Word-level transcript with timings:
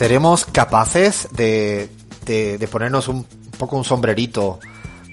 ¿Seremos 0.00 0.46
capaces 0.46 1.28
de, 1.30 1.90
de, 2.24 2.56
de 2.56 2.68
ponernos 2.68 3.06
un 3.08 3.24
poco 3.58 3.76
un 3.76 3.84
sombrerito 3.84 4.58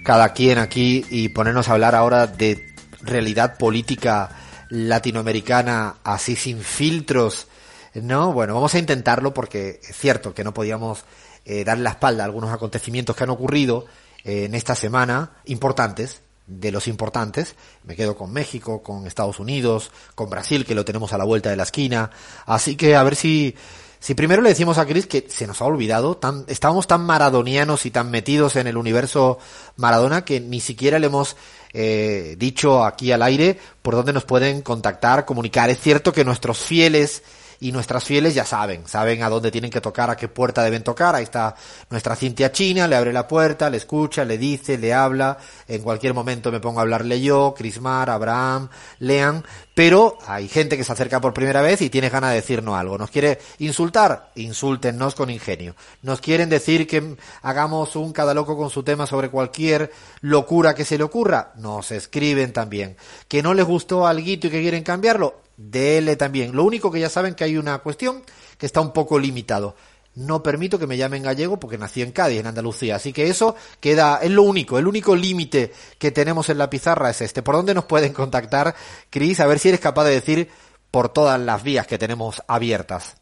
cada 0.05 0.31
quien 0.31 0.59
aquí 0.59 1.05
y 1.09 1.27
ponernos 1.27 1.67
a 1.67 1.73
hablar 1.73 1.93
ahora 1.93 2.25
de 2.25 2.73
realidad 3.01 3.57
política 3.57 4.29
latinoamericana 4.69 5.97
así 6.05 6.37
sin 6.37 6.61
filtros? 6.61 7.47
No, 7.95 8.31
bueno, 8.31 8.53
vamos 8.53 8.75
a 8.75 8.79
intentarlo 8.79 9.33
porque 9.33 9.81
es 9.83 9.97
cierto 9.97 10.33
que 10.33 10.45
no 10.45 10.53
podíamos 10.53 11.03
eh, 11.43 11.65
dar 11.65 11.79
la 11.79 11.89
espalda 11.89 12.23
a 12.23 12.25
algunos 12.27 12.53
acontecimientos 12.53 13.13
que 13.13 13.25
han 13.25 13.29
ocurrido 13.29 13.87
eh, 14.23 14.45
en 14.45 14.55
esta 14.55 14.73
semana, 14.73 15.31
importantes, 15.47 16.21
de 16.45 16.71
los 16.71 16.87
importantes. 16.87 17.55
Me 17.83 17.97
quedo 17.97 18.15
con 18.15 18.31
México, 18.31 18.81
con 18.81 19.05
Estados 19.05 19.41
Unidos, 19.41 19.91
con 20.15 20.29
Brasil, 20.29 20.65
que 20.65 20.75
lo 20.75 20.85
tenemos 20.85 21.11
a 21.11 21.17
la 21.17 21.25
vuelta 21.25 21.49
de 21.49 21.57
la 21.57 21.63
esquina. 21.63 22.09
Así 22.45 22.77
que 22.77 22.95
a 22.95 23.03
ver 23.03 23.17
si, 23.17 23.53
si 23.99 24.13
primero 24.13 24.41
le 24.41 24.49
decimos 24.49 24.77
a 24.77 24.85
Chris 24.85 25.07
que 25.07 25.25
se 25.27 25.47
nos 25.47 25.61
ha 25.61 25.65
olvidado, 25.65 26.17
tan, 26.17 26.45
estábamos 26.47 26.87
tan 26.87 27.01
maradonianos 27.01 27.85
y 27.85 27.91
tan 27.91 28.11
metidos 28.11 28.55
en 28.55 28.67
el 28.67 28.77
universo 28.77 29.39
Maradona 29.75 30.23
que 30.23 30.39
ni 30.39 30.59
siquiera 30.59 30.99
le 30.99 31.07
hemos 31.07 31.35
eh, 31.73 32.35
dicho 32.37 32.85
aquí 32.85 33.11
al 33.11 33.21
aire 33.21 33.59
por 33.81 33.95
dónde 33.95 34.13
nos 34.13 34.25
pueden 34.25 34.61
contactar, 34.61 35.25
comunicar. 35.25 35.69
Es 35.69 35.79
cierto 35.79 36.13
que 36.13 36.25
nuestros 36.25 36.57
fieles 36.57 37.23
y 37.59 37.71
nuestras 37.71 38.03
fieles 38.03 38.35
ya 38.35 38.45
saben, 38.45 38.87
saben 38.87 39.23
a 39.23 39.29
dónde 39.29 39.51
tienen 39.51 39.71
que 39.71 39.81
tocar, 39.81 40.09
a 40.09 40.15
qué 40.15 40.27
puerta 40.27 40.63
deben 40.63 40.83
tocar. 40.83 41.15
Ahí 41.15 41.23
está 41.23 41.55
nuestra 41.89 42.15
Cintia 42.15 42.51
China, 42.51 42.87
le 42.87 42.95
abre 42.95 43.11
la 43.11 43.27
puerta, 43.27 43.69
le 43.69 43.77
escucha, 43.77 44.23
le 44.25 44.37
dice, 44.37 44.77
le 44.77 44.93
habla. 44.93 45.37
En 45.67 45.81
cualquier 45.81 46.13
momento 46.13 46.51
me 46.51 46.59
pongo 46.59 46.79
a 46.79 46.83
hablarle 46.83 47.21
yo, 47.21 47.53
Crismar, 47.57 48.09
Abraham, 48.09 48.69
Lean. 48.99 49.43
Pero 49.73 50.17
hay 50.25 50.47
gente 50.47 50.77
que 50.77 50.83
se 50.83 50.91
acerca 50.91 51.21
por 51.21 51.33
primera 51.33 51.61
vez 51.61 51.81
y 51.81 51.89
tiene 51.89 52.09
ganas 52.09 52.31
de 52.31 52.37
decirnos 52.37 52.75
algo. 52.75 52.97
¿Nos 52.97 53.11
quiere 53.11 53.39
insultar? 53.59 54.31
Insúltennos 54.35 55.15
con 55.15 55.29
ingenio. 55.29 55.75
¿Nos 56.01 56.21
quieren 56.21 56.49
decir 56.49 56.87
que 56.87 57.15
hagamos 57.41 57.95
un 57.95 58.11
cada 58.11 58.33
loco 58.33 58.57
con 58.57 58.69
su 58.69 58.83
tema 58.83 59.05
sobre 59.07 59.29
cualquier 59.29 59.91
locura 60.21 60.73
que 60.73 60.85
se 60.85 60.97
le 60.97 61.03
ocurra? 61.03 61.53
Nos 61.57 61.91
escriben 61.91 62.53
también. 62.53 62.97
¿Que 63.27 63.43
no 63.43 63.53
les 63.53 63.65
gustó 63.65 64.07
algo 64.07 64.27
y 64.27 64.37
que 64.37 64.49
quieren 64.49 64.83
cambiarlo? 64.83 65.46
DL 65.57 66.15
también. 66.15 66.55
Lo 66.55 66.63
único 66.63 66.91
que 66.91 66.99
ya 66.99 67.09
saben 67.09 67.35
que 67.35 67.43
hay 67.43 67.57
una 67.57 67.79
cuestión 67.79 68.23
que 68.57 68.65
está 68.65 68.79
un 68.79 68.93
poco 68.93 69.19
limitado. 69.19 69.75
No 70.15 70.41
permito 70.41 70.79
que 70.79 70.87
me 70.87 70.97
llamen 70.97 71.21
gallego 71.21 71.59
porque 71.59 71.77
nací 71.77 72.01
en 72.01 72.11
Cádiz, 72.11 72.39
en 72.39 72.47
Andalucía. 72.47 72.95
Así 72.95 73.13
que 73.13 73.27
eso 73.27 73.55
queda, 73.79 74.19
es 74.21 74.31
lo 74.31 74.43
único, 74.43 74.79
el 74.79 74.87
único 74.87 75.15
límite 75.15 75.71
que 75.99 76.11
tenemos 76.11 76.49
en 76.49 76.57
la 76.57 76.69
pizarra 76.69 77.09
es 77.09 77.21
este. 77.21 77.43
¿Por 77.43 77.55
dónde 77.55 77.75
nos 77.75 77.85
pueden 77.85 78.13
contactar, 78.13 78.73
Cris? 79.11 79.39
A 79.39 79.45
ver 79.45 79.59
si 79.59 79.69
eres 79.69 79.79
capaz 79.79 80.05
de 80.05 80.11
decir 80.11 80.49
por 80.89 81.09
todas 81.09 81.39
las 81.39 81.61
vías 81.61 81.85
que 81.85 81.99
tenemos 81.99 82.41
abiertas. 82.47 83.17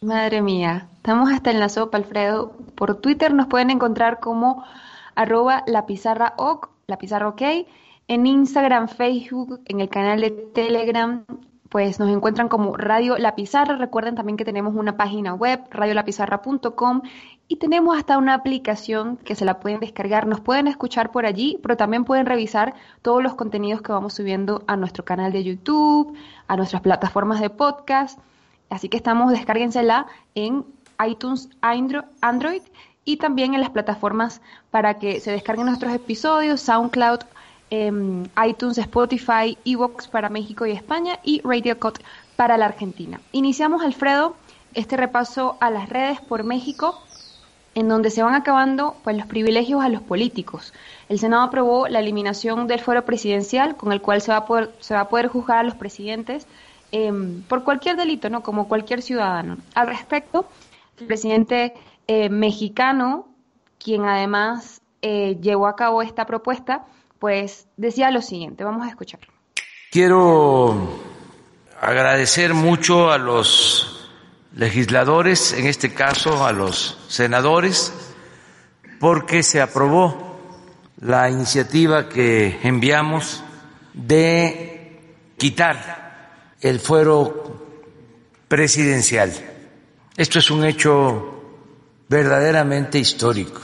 Madre 0.00 0.40
mía, 0.40 0.88
estamos 0.96 1.30
hasta 1.30 1.50
en 1.50 1.60
la 1.60 1.68
sopa, 1.68 1.98
Alfredo. 1.98 2.56
Por 2.76 3.00
Twitter 3.00 3.34
nos 3.34 3.48
pueden 3.48 3.70
encontrar 3.70 4.20
como 4.20 4.64
arroba 5.14 5.64
la 5.66 5.84
pizarra 5.84 6.34
la 6.86 6.98
pizarra 6.98 7.34
en 8.08 8.26
Instagram, 8.26 8.88
Facebook, 8.88 9.60
en 9.66 9.80
el 9.80 9.88
canal 9.88 10.20
de 10.20 10.30
Telegram, 10.30 11.24
pues 11.68 11.98
nos 11.98 12.08
encuentran 12.10 12.48
como 12.48 12.76
Radio 12.76 13.18
La 13.18 13.34
Pizarra. 13.34 13.76
Recuerden 13.76 14.14
también 14.14 14.36
que 14.36 14.44
tenemos 14.44 14.74
una 14.74 14.96
página 14.96 15.34
web, 15.34 15.60
radiolapizarra.com, 15.70 17.02
y 17.48 17.56
tenemos 17.56 17.96
hasta 17.96 18.18
una 18.18 18.34
aplicación 18.34 19.16
que 19.18 19.34
se 19.34 19.44
la 19.44 19.60
pueden 19.60 19.80
descargar. 19.80 20.26
Nos 20.26 20.40
pueden 20.40 20.68
escuchar 20.68 21.10
por 21.10 21.26
allí, 21.26 21.58
pero 21.62 21.76
también 21.76 22.04
pueden 22.04 22.26
revisar 22.26 22.74
todos 23.02 23.22
los 23.22 23.34
contenidos 23.34 23.82
que 23.82 23.92
vamos 23.92 24.14
subiendo 24.14 24.62
a 24.66 24.76
nuestro 24.76 25.04
canal 25.04 25.32
de 25.32 25.44
YouTube, 25.44 26.16
a 26.48 26.56
nuestras 26.56 26.82
plataformas 26.82 27.40
de 27.40 27.50
podcast. 27.50 28.18
Así 28.70 28.88
que 28.88 28.96
estamos, 28.96 29.30
descárguensela 29.30 30.06
en 30.34 30.64
iTunes, 31.06 31.50
Android 31.60 32.62
y 33.04 33.18
también 33.18 33.54
en 33.54 33.60
las 33.60 33.70
plataformas 33.70 34.40
para 34.70 34.98
que 34.98 35.20
se 35.20 35.30
descarguen 35.30 35.66
nuestros 35.66 35.92
episodios, 35.92 36.60
SoundCloud, 36.60 37.20
Em, 37.68 38.28
iTunes, 38.46 38.78
Spotify, 38.78 39.58
Evox 39.64 40.06
para 40.06 40.28
México 40.28 40.66
y 40.66 40.70
España 40.70 41.18
y 41.24 41.40
Radio 41.42 41.80
Cut 41.80 41.98
para 42.36 42.56
la 42.56 42.66
Argentina. 42.66 43.20
Iniciamos, 43.32 43.82
Alfredo, 43.82 44.36
este 44.74 44.96
repaso 44.96 45.56
a 45.58 45.70
las 45.70 45.88
redes 45.88 46.20
por 46.20 46.44
México, 46.44 47.00
en 47.74 47.88
donde 47.88 48.10
se 48.10 48.22
van 48.22 48.34
acabando 48.34 48.94
pues, 49.02 49.16
los 49.16 49.26
privilegios 49.26 49.82
a 49.82 49.88
los 49.88 50.00
políticos. 50.00 50.72
El 51.08 51.18
Senado 51.18 51.42
aprobó 51.42 51.88
la 51.88 51.98
eliminación 51.98 52.68
del 52.68 52.80
fuero 52.80 53.04
presidencial, 53.04 53.76
con 53.76 53.90
el 53.90 54.00
cual 54.00 54.20
se 54.20 54.30
va 54.30 54.38
a 54.38 54.46
poder, 54.46 54.70
se 54.78 54.94
va 54.94 55.00
a 55.00 55.08
poder 55.08 55.26
juzgar 55.26 55.58
a 55.58 55.62
los 55.64 55.74
presidentes 55.74 56.46
em, 56.92 57.42
por 57.42 57.64
cualquier 57.64 57.96
delito, 57.96 58.30
¿no? 58.30 58.44
como 58.44 58.68
cualquier 58.68 59.02
ciudadano. 59.02 59.56
Al 59.74 59.88
respecto, 59.88 60.46
el 61.00 61.06
presidente 61.08 61.74
eh, 62.06 62.28
mexicano, 62.28 63.26
quien 63.82 64.04
además 64.04 64.80
eh, 65.02 65.36
llevó 65.40 65.66
a 65.66 65.74
cabo 65.74 66.00
esta 66.00 66.26
propuesta, 66.26 66.86
pues 67.18 67.66
decía 67.76 68.10
lo 68.10 68.22
siguiente, 68.22 68.64
vamos 68.64 68.86
a 68.86 68.90
escuchar. 68.90 69.20
Quiero 69.90 71.00
agradecer 71.80 72.54
mucho 72.54 73.10
a 73.10 73.18
los 73.18 74.10
legisladores, 74.54 75.52
en 75.52 75.66
este 75.66 75.92
caso 75.94 76.46
a 76.46 76.52
los 76.52 76.98
senadores, 77.08 77.92
porque 78.98 79.42
se 79.42 79.60
aprobó 79.60 80.40
la 81.00 81.30
iniciativa 81.30 82.08
que 82.08 82.58
enviamos 82.62 83.42
de 83.92 85.00
quitar 85.36 86.30
el 86.60 86.80
fuero 86.80 87.66
presidencial. 88.48 89.32
Esto 90.16 90.38
es 90.38 90.50
un 90.50 90.64
hecho 90.64 91.36
verdaderamente 92.08 92.98
histórico. 92.98 93.60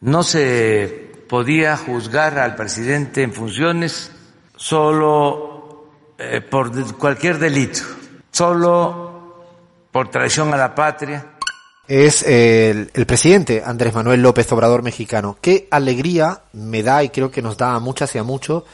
No 0.00 0.22
se 0.22 1.05
podía 1.28 1.76
juzgar 1.76 2.38
al 2.38 2.54
presidente 2.54 3.22
en 3.22 3.32
funciones 3.32 4.10
solo 4.56 5.86
eh, 6.18 6.40
por 6.40 6.96
cualquier 6.96 7.38
delito, 7.38 7.80
solo 8.30 9.44
por 9.90 10.10
traición 10.10 10.52
a 10.54 10.56
la 10.56 10.74
patria. 10.74 11.32
Es 11.88 12.22
el, 12.24 12.90
presidente 13.06 13.62
Andrés 13.64 13.94
Manuel 13.94 14.22
López 14.22 14.50
Obrador 14.52 14.82
mexicano. 14.82 15.38
Qué 15.40 15.68
alegría 15.70 16.42
me 16.52 16.82
da 16.82 17.04
y 17.04 17.10
creo 17.10 17.30
que 17.30 17.42
nos 17.42 17.56
da 17.56 17.74
a 17.74 17.80
muchas 17.80 18.14
y 18.14 18.18
a 18.18 18.24
muchos 18.24 18.64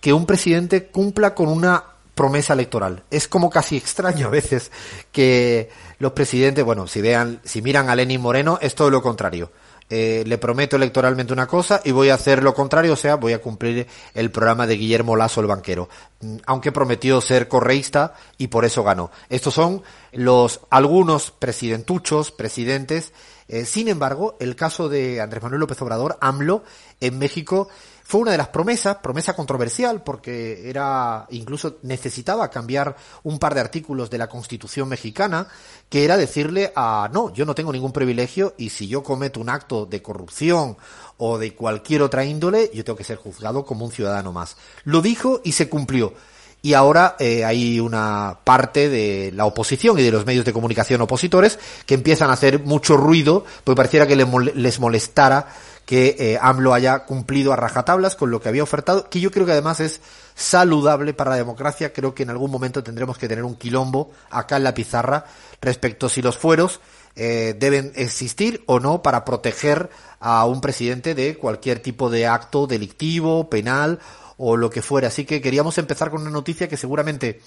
que 0.00 0.12
un 0.12 0.26
presidente 0.26 0.86
cumpla 0.86 1.34
con 1.34 1.48
una 1.48 1.82
promesa 2.14 2.52
electoral. 2.52 3.04
Es 3.10 3.26
como 3.28 3.48
casi 3.48 3.76
extraño 3.76 4.26
a 4.26 4.30
veces 4.30 4.70
que 5.12 5.70
los 5.98 6.12
presidentes, 6.12 6.64
bueno, 6.64 6.86
si 6.86 7.00
vean, 7.00 7.40
si 7.44 7.62
miran 7.62 7.88
a 7.88 7.96
Lenin 7.96 8.20
Moreno, 8.20 8.58
es 8.60 8.74
todo 8.74 8.90
lo 8.90 9.02
contrario 9.02 9.50
eh, 9.90 10.22
le 10.26 10.36
prometo 10.36 10.76
electoralmente 10.76 11.32
una 11.32 11.46
cosa 11.46 11.80
y 11.82 11.92
voy 11.92 12.10
a 12.10 12.14
hacer 12.14 12.42
lo 12.42 12.52
contrario, 12.52 12.92
o 12.92 12.96
sea, 12.96 13.14
voy 13.14 13.32
a 13.32 13.40
cumplir 13.40 13.86
el 14.14 14.30
programa 14.30 14.66
de 14.66 14.76
Guillermo 14.76 15.16
Lazo 15.16 15.40
el 15.40 15.46
banquero, 15.46 15.88
mm, 16.20 16.36
aunque 16.46 16.72
prometió 16.72 17.20
ser 17.20 17.48
correísta 17.48 18.14
y 18.36 18.48
por 18.48 18.64
eso 18.64 18.84
ganó. 18.84 19.10
Estos 19.30 19.54
son 19.54 19.82
los 20.12 20.60
algunos 20.70 21.30
presidentuchos, 21.30 22.30
presidentes. 22.30 23.12
Eh, 23.48 23.64
sin 23.64 23.88
embargo, 23.88 24.36
el 24.40 24.56
caso 24.56 24.90
de 24.90 25.22
Andrés 25.22 25.42
Manuel 25.42 25.60
López 25.60 25.80
Obrador, 25.80 26.18
AMLO, 26.20 26.64
en 27.00 27.18
México, 27.18 27.68
fue 28.08 28.22
una 28.22 28.30
de 28.30 28.38
las 28.38 28.48
promesas, 28.48 28.96
promesa 29.02 29.36
controversial, 29.36 30.02
porque 30.02 30.70
era, 30.70 31.26
incluso 31.28 31.76
necesitaba 31.82 32.48
cambiar 32.48 32.96
un 33.22 33.38
par 33.38 33.54
de 33.54 33.60
artículos 33.60 34.08
de 34.08 34.16
la 34.16 34.30
Constitución 34.30 34.88
mexicana, 34.88 35.46
que 35.90 36.06
era 36.06 36.16
decirle 36.16 36.72
a, 36.74 37.10
no, 37.12 37.30
yo 37.34 37.44
no 37.44 37.54
tengo 37.54 37.70
ningún 37.70 37.92
privilegio 37.92 38.54
y 38.56 38.70
si 38.70 38.88
yo 38.88 39.02
cometo 39.02 39.40
un 39.40 39.50
acto 39.50 39.84
de 39.84 40.00
corrupción 40.00 40.78
o 41.18 41.36
de 41.36 41.54
cualquier 41.54 42.00
otra 42.00 42.24
índole, 42.24 42.70
yo 42.72 42.82
tengo 42.82 42.96
que 42.96 43.04
ser 43.04 43.18
juzgado 43.18 43.66
como 43.66 43.84
un 43.84 43.92
ciudadano 43.92 44.32
más. 44.32 44.56
Lo 44.84 45.02
dijo 45.02 45.42
y 45.44 45.52
se 45.52 45.68
cumplió. 45.68 46.14
Y 46.62 46.72
ahora 46.72 47.14
eh, 47.18 47.44
hay 47.44 47.78
una 47.78 48.38
parte 48.42 48.88
de 48.88 49.32
la 49.34 49.44
oposición 49.44 49.98
y 49.98 50.02
de 50.02 50.12
los 50.12 50.24
medios 50.24 50.46
de 50.46 50.54
comunicación 50.54 51.02
opositores 51.02 51.58
que 51.84 51.92
empiezan 51.92 52.30
a 52.30 52.32
hacer 52.32 52.60
mucho 52.60 52.96
ruido, 52.96 53.44
porque 53.64 53.76
pareciera 53.76 54.06
que 54.06 54.16
les 54.16 54.80
molestara 54.80 55.46
que 55.88 56.16
eh, 56.18 56.38
AMLO 56.38 56.74
haya 56.74 57.06
cumplido 57.06 57.50
a 57.50 57.56
rajatablas 57.56 58.14
con 58.14 58.30
lo 58.30 58.42
que 58.42 58.50
había 58.50 58.62
ofertado, 58.62 59.08
que 59.08 59.20
yo 59.20 59.30
creo 59.30 59.46
que 59.46 59.52
además 59.52 59.80
es 59.80 60.02
saludable 60.34 61.14
para 61.14 61.30
la 61.30 61.36
democracia. 61.36 61.94
Creo 61.94 62.14
que 62.14 62.24
en 62.24 62.28
algún 62.28 62.50
momento 62.50 62.84
tendremos 62.84 63.16
que 63.16 63.26
tener 63.26 63.42
un 63.42 63.56
quilombo 63.56 64.10
acá 64.28 64.58
en 64.58 64.64
la 64.64 64.74
pizarra 64.74 65.24
respecto 65.62 66.04
a 66.04 66.10
si 66.10 66.20
los 66.20 66.36
fueros 66.36 66.80
eh, 67.16 67.56
deben 67.58 67.92
existir 67.96 68.62
o 68.66 68.80
no 68.80 69.00
para 69.00 69.24
proteger 69.24 69.88
a 70.20 70.44
un 70.44 70.60
presidente 70.60 71.14
de 71.14 71.38
cualquier 71.38 71.80
tipo 71.80 72.10
de 72.10 72.26
acto 72.26 72.66
delictivo, 72.66 73.48
penal 73.48 73.98
o 74.36 74.58
lo 74.58 74.68
que 74.68 74.82
fuera. 74.82 75.08
Así 75.08 75.24
que 75.24 75.40
queríamos 75.40 75.78
empezar 75.78 76.10
con 76.10 76.20
una 76.20 76.30
noticia 76.30 76.68
que 76.68 76.76
seguramente 76.76 77.40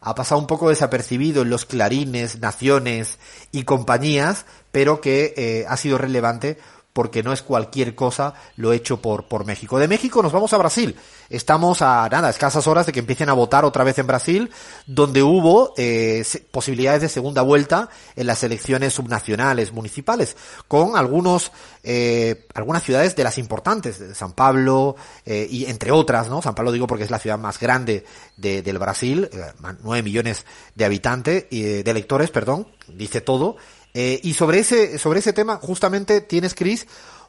ha 0.00 0.14
pasado 0.14 0.40
un 0.40 0.46
poco 0.46 0.70
desapercibido 0.70 1.42
en 1.42 1.50
los 1.50 1.66
clarines, 1.66 2.38
naciones 2.38 3.18
y 3.52 3.64
compañías, 3.64 4.46
pero 4.72 5.02
que 5.02 5.34
eh, 5.36 5.66
ha 5.68 5.76
sido 5.76 5.98
relevante 5.98 6.58
porque 6.94 7.24
no 7.24 7.32
es 7.32 7.42
cualquier 7.42 7.94
cosa 7.94 8.34
lo 8.56 8.72
hecho 8.72 9.02
por, 9.02 9.24
por 9.24 9.44
México. 9.44 9.78
De 9.78 9.88
México 9.88 10.22
nos 10.22 10.32
vamos 10.32 10.52
a 10.54 10.58
Brasil. 10.58 10.96
Estamos 11.28 11.82
a 11.82 12.08
nada, 12.08 12.30
escasas 12.30 12.66
horas 12.68 12.86
de 12.86 12.92
que 12.92 13.00
empiecen 13.00 13.28
a 13.28 13.32
votar 13.32 13.64
otra 13.64 13.82
vez 13.82 13.98
en 13.98 14.06
Brasil, 14.06 14.50
donde 14.86 15.22
hubo 15.22 15.74
eh, 15.76 16.24
posibilidades 16.52 17.02
de 17.02 17.08
segunda 17.08 17.42
vuelta 17.42 17.88
en 18.14 18.28
las 18.28 18.44
elecciones 18.44 18.94
subnacionales, 18.94 19.72
municipales, 19.72 20.36
con 20.68 20.96
algunos, 20.96 21.50
eh, 21.82 22.46
algunas 22.54 22.84
ciudades 22.84 23.16
de 23.16 23.24
las 23.24 23.38
importantes, 23.38 24.00
San 24.14 24.32
Pablo, 24.32 24.94
eh, 25.26 25.48
y 25.50 25.66
entre 25.66 25.90
otras, 25.90 26.28
¿no? 26.28 26.42
San 26.42 26.54
Pablo 26.54 26.70
digo 26.70 26.86
porque 26.86 27.04
es 27.04 27.10
la 27.10 27.18
ciudad 27.18 27.38
más 27.38 27.58
grande 27.58 28.04
de, 28.36 28.62
del 28.62 28.78
Brasil, 28.78 29.28
eh, 29.32 29.40
nueve 29.82 30.04
millones 30.04 30.46
de 30.76 30.84
habitantes, 30.84 31.50
de 31.50 31.80
electores, 31.80 32.30
perdón, 32.30 32.68
dice 32.86 33.20
todo, 33.20 33.56
eh, 33.94 34.20
y 34.22 34.34
sobre 34.34 34.58
ese, 34.58 34.98
sobre 34.98 35.20
ese 35.20 35.32
tema, 35.32 35.56
justamente 35.56 36.20
tienes, 36.20 36.54
Chris, 36.54 36.86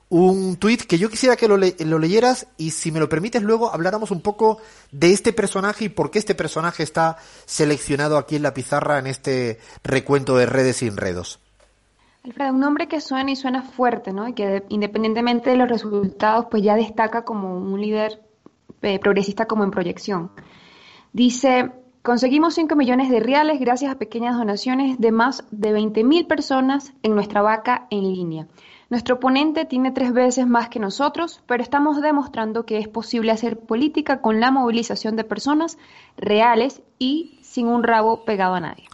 un 0.10 0.58
tuit 0.58 0.84
que 0.84 0.98
yo 0.98 1.10
quisiera 1.10 1.36
que 1.36 1.48
lo, 1.48 1.58
lo, 1.58 2.00
leyeras 2.00 2.48
y 2.58 2.72
si 2.72 2.92
me 2.92 3.00
lo 3.00 3.10
permites 3.10 3.42
luego 3.42 3.74
habláramos 3.74 4.12
un 4.12 4.22
poco 4.22 4.60
de 4.92 5.12
este 5.12 5.34
personaje 5.34 5.86
y 5.86 5.90
por 5.90 6.12
qué 6.12 6.20
este 6.20 6.36
personaje 6.36 6.84
está 6.84 7.18
seleccionado 7.46 8.18
aquí 8.18 8.36
en 8.36 8.44
la 8.44 8.54
pizarra 8.54 9.00
en 9.00 9.08
este 9.08 9.60
recuento 9.84 10.38
de 10.38 10.46
redes 10.46 10.84
y 10.84 10.88
enredos. 10.88 11.40
Alfredo, 12.24 12.54
un 12.54 12.60
nombre 12.60 12.88
que 12.88 13.02
suena 13.02 13.32
y 13.32 13.36
suena 13.36 13.62
fuerte, 13.62 14.12
¿no? 14.12 14.28
Y 14.28 14.34
que 14.34 14.64
independientemente 14.70 15.52
de 15.52 15.58
los 15.58 15.70
resultados, 15.70 16.48
pues 16.50 16.64
ya 16.64 16.76
destaca 16.76 17.24
como 17.24 17.56
un 17.56 17.80
líder 17.80 18.22
eh, 18.82 19.00
progresista 19.00 19.46
como 19.46 19.64
en 19.64 19.70
proyección. 19.70 20.32
Dice, 21.14 21.72
Conseguimos 22.06 22.54
5 22.54 22.75
millones 22.75 23.10
de 23.10 23.19
reales 23.19 23.60
gracias 23.60 23.92
a 23.92 23.98
pequeñas 23.98 24.38
donaciones 24.38 25.00
de 25.00 25.12
más 25.12 25.44
de 25.50 25.75
20.000 25.75 26.28
personas 26.28 26.94
en 27.02 27.16
nuestra 27.16 27.42
vaca 27.42 27.88
en 27.90 28.13
línea. 28.13 28.48
Nuestro 28.92 29.16
oponente 29.16 29.66
tiene 29.66 29.90
tres 29.90 30.13
veces 30.13 30.46
más 30.46 30.69
que 30.69 30.78
nosotros, 30.78 31.42
pero 31.48 31.63
estamos 31.63 32.04
demostrando 32.04 32.63
que 32.63 32.78
es 32.78 32.88
posible 32.88 33.31
hacer 33.31 33.57
política 33.57 34.22
con 34.22 34.40
la 34.40 34.52
movilización 34.52 35.16
de 35.16 35.24
personas 35.24 35.80
reales 36.16 36.84
y 37.00 37.40
sin 37.42 37.66
un 37.66 37.81
rabo 37.81 38.24
pegado 38.24 38.54
a 38.54 38.60
nadie. 38.60 38.86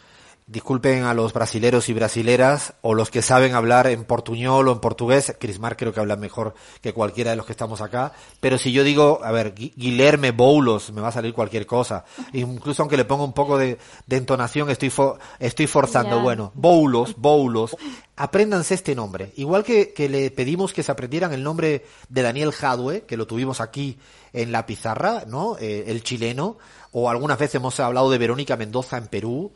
Disculpen 0.52 1.04
a 1.04 1.14
los 1.14 1.32
brasileros 1.32 1.88
y 1.88 1.94
brasileras 1.94 2.74
o 2.82 2.94
los 2.94 3.10
que 3.10 3.22
saben 3.22 3.56
hablar 3.56 3.88
en 3.88 4.04
portuñol 4.04 4.68
o 4.68 4.74
en 4.74 4.80
portugués. 4.80 5.34
Crismar 5.40 5.78
creo 5.78 5.94
que 5.94 6.02
habla 6.02 6.18
mejor 6.18 6.56
que 6.82 6.92
cualquiera 6.92 7.32
de 7.32 7.38
los 7.38 7.46
que 7.46 7.54
estamos 7.54 7.80
acá. 7.80 8.12
Pero 8.42 8.58
si 8.58 8.74
yo 8.74 8.84
digo, 8.84 9.22
a 9.24 9.32
ver, 9.32 9.54
Guilherme 9.54 10.32
Boulos, 10.32 10.92
me 10.92 11.00
va 11.00 11.08
a 11.08 11.14
salir 11.14 11.34
cualquier 11.34 11.66
cosa. 11.66 12.04
Incluso 12.34 12.82
aunque 12.82 12.98
le 12.98 13.06
ponga 13.06 13.24
un 13.24 13.32
poco 13.32 13.58
de, 13.58 13.78
de 14.08 14.18
entonación, 14.18 14.70
estoy, 14.70 14.92
estoy 15.40 15.68
forzando. 15.68 16.16
Yeah. 16.16 16.22
Bueno, 16.22 16.52
Boulos, 16.54 17.16
Boulos. 17.16 17.78
Apréndanse 18.18 18.74
este 18.74 18.94
nombre. 18.94 19.32
Igual 19.38 19.64
que, 19.64 19.94
que 19.94 20.10
le 20.10 20.32
pedimos 20.32 20.74
que 20.74 20.84
se 20.84 20.92
aprendieran 20.92 21.32
el 21.32 21.44
nombre 21.44 21.86
de 22.10 22.22
Daniel 22.24 22.52
Jadwe, 22.52 23.06
que 23.06 23.16
lo 23.16 23.26
tuvimos 23.26 23.62
aquí 23.62 23.98
en 24.34 24.52
la 24.52 24.66
pizarra, 24.66 25.24
¿no? 25.26 25.56
Eh, 25.62 25.86
el 25.88 26.04
chileno. 26.04 26.58
O 26.92 27.10
algunas 27.10 27.40
veces 27.40 27.56
hemos 27.56 27.80
hablado 27.80 28.12
de 28.12 28.18
Verónica 28.18 28.58
Mendoza 28.58 28.98
en 28.98 29.08
Perú. 29.08 29.54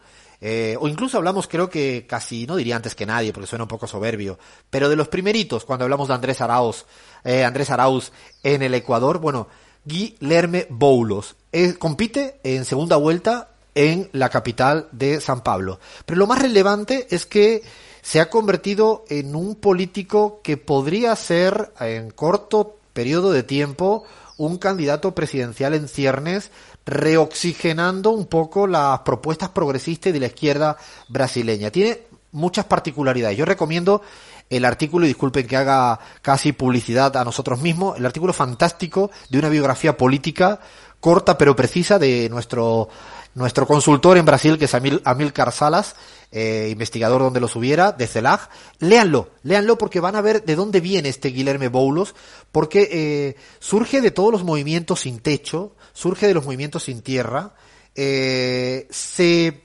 Eh, 0.48 0.78
o 0.80 0.88
incluso 0.88 1.18
hablamos, 1.18 1.48
creo 1.48 1.72
que 1.72 2.06
casi, 2.08 2.46
no 2.46 2.56
diría 2.56 2.76
antes 2.76 2.94
que 2.94 3.08
nadie, 3.08 3.34
porque 3.34 3.48
suena 3.48 3.64
un 3.64 3.68
poco 3.68 3.88
soberbio, 3.88 4.38
pero 4.70 4.90
de 4.90 4.96
los 4.96 5.08
primeritos, 5.08 5.66
cuando 5.66 5.86
hablamos 5.86 6.08
de 6.08 6.14
Andrés 6.14 6.40
Arauz, 6.40 6.86
eh, 7.24 7.44
Andrés 7.44 7.72
Arauz 7.72 8.12
en 8.44 8.62
el 8.62 8.76
Ecuador, 8.76 9.18
bueno, 9.18 9.48
Guilherme 9.86 10.68
Boulos, 10.70 11.36
eh, 11.52 11.74
compite 11.80 12.42
en 12.44 12.64
segunda 12.64 12.96
vuelta 12.98 13.56
en 13.74 14.08
la 14.12 14.30
capital 14.30 14.88
de 14.92 15.20
San 15.20 15.42
Pablo. 15.42 15.80
Pero 16.06 16.20
lo 16.20 16.28
más 16.28 16.40
relevante 16.40 17.08
es 17.10 17.26
que 17.26 17.64
se 18.04 18.20
ha 18.20 18.30
convertido 18.30 19.04
en 19.10 19.36
un 19.36 19.56
político 19.56 20.42
que 20.44 20.58
podría 20.58 21.16
ser 21.16 21.74
en 21.80 22.12
corto 22.12 22.78
periodo 22.94 23.32
de 23.32 23.42
tiempo 23.42 24.06
un 24.38 24.60
candidato 24.60 25.16
presidencial 25.16 25.74
en 25.74 25.88
ciernes 25.88 26.52
reoxigenando 26.86 28.12
un 28.12 28.28
poco 28.28 28.68
las 28.68 29.00
propuestas 29.00 29.50
progresistas 29.50 30.14
de 30.14 30.20
la 30.20 30.28
izquierda 30.28 30.78
brasileña. 31.08 31.72
Tiene 31.72 32.02
muchas 32.32 32.66
particularidades. 32.66 33.38
Yo 33.38 33.46
recomiendo 33.46 34.02
el 34.50 34.66
artículo, 34.66 35.06
y 35.06 35.10
disculpen 35.10 35.48
que 35.48 35.58
haga 35.58 36.00
casi 36.22 36.52
publicidad 36.52 37.18
a 37.18 37.24
nosotros 37.24 37.60
mismos, 37.62 37.98
el 37.98 38.06
artículo 38.06 38.34
fantástico 38.34 39.10
de 39.30 39.40
una 39.40 39.50
biografía 39.50 39.98
política 39.98 40.60
corta 41.00 41.38
pero 41.38 41.56
precisa 41.56 42.00
de 42.00 42.30
nuestro 42.30 42.90
nuestro 43.36 43.68
consultor 43.68 44.18
en 44.18 44.26
Brasil, 44.26 44.58
que 44.58 44.66
es 44.66 44.74
Amil, 44.74 45.02
Amilcar 45.04 45.52
Salas, 45.52 45.96
eh, 46.31 46.69
investigador 46.72 47.22
donde 47.22 47.39
los 47.39 47.56
hubiera, 47.56 47.92
de 47.92 48.07
CELAG, 48.07 48.50
léanlo, 48.80 49.30
léanlo 49.44 49.77
porque 49.77 50.00
van 50.00 50.16
a 50.16 50.22
ver 50.22 50.44
de 50.44 50.56
dónde 50.56 50.81
viene 50.81 51.10
este 51.10 51.30
Guilherme 51.30 51.69
Boulos, 51.69 52.16
porque 52.51 52.89
eh, 52.92 53.36
surge 53.60 54.01
de 54.01 54.12
todos 54.12 54.31
los 54.31 54.44
movimientos 54.44 55.01
sin 55.01 55.19
techo, 55.19 55.75
surge 55.94 56.27
de 56.27 56.33
los 56.33 56.45
movimientos 56.45 56.83
sin 56.83 57.01
tierra, 57.01 57.54
eh, 57.95 58.88
se, 58.89 59.63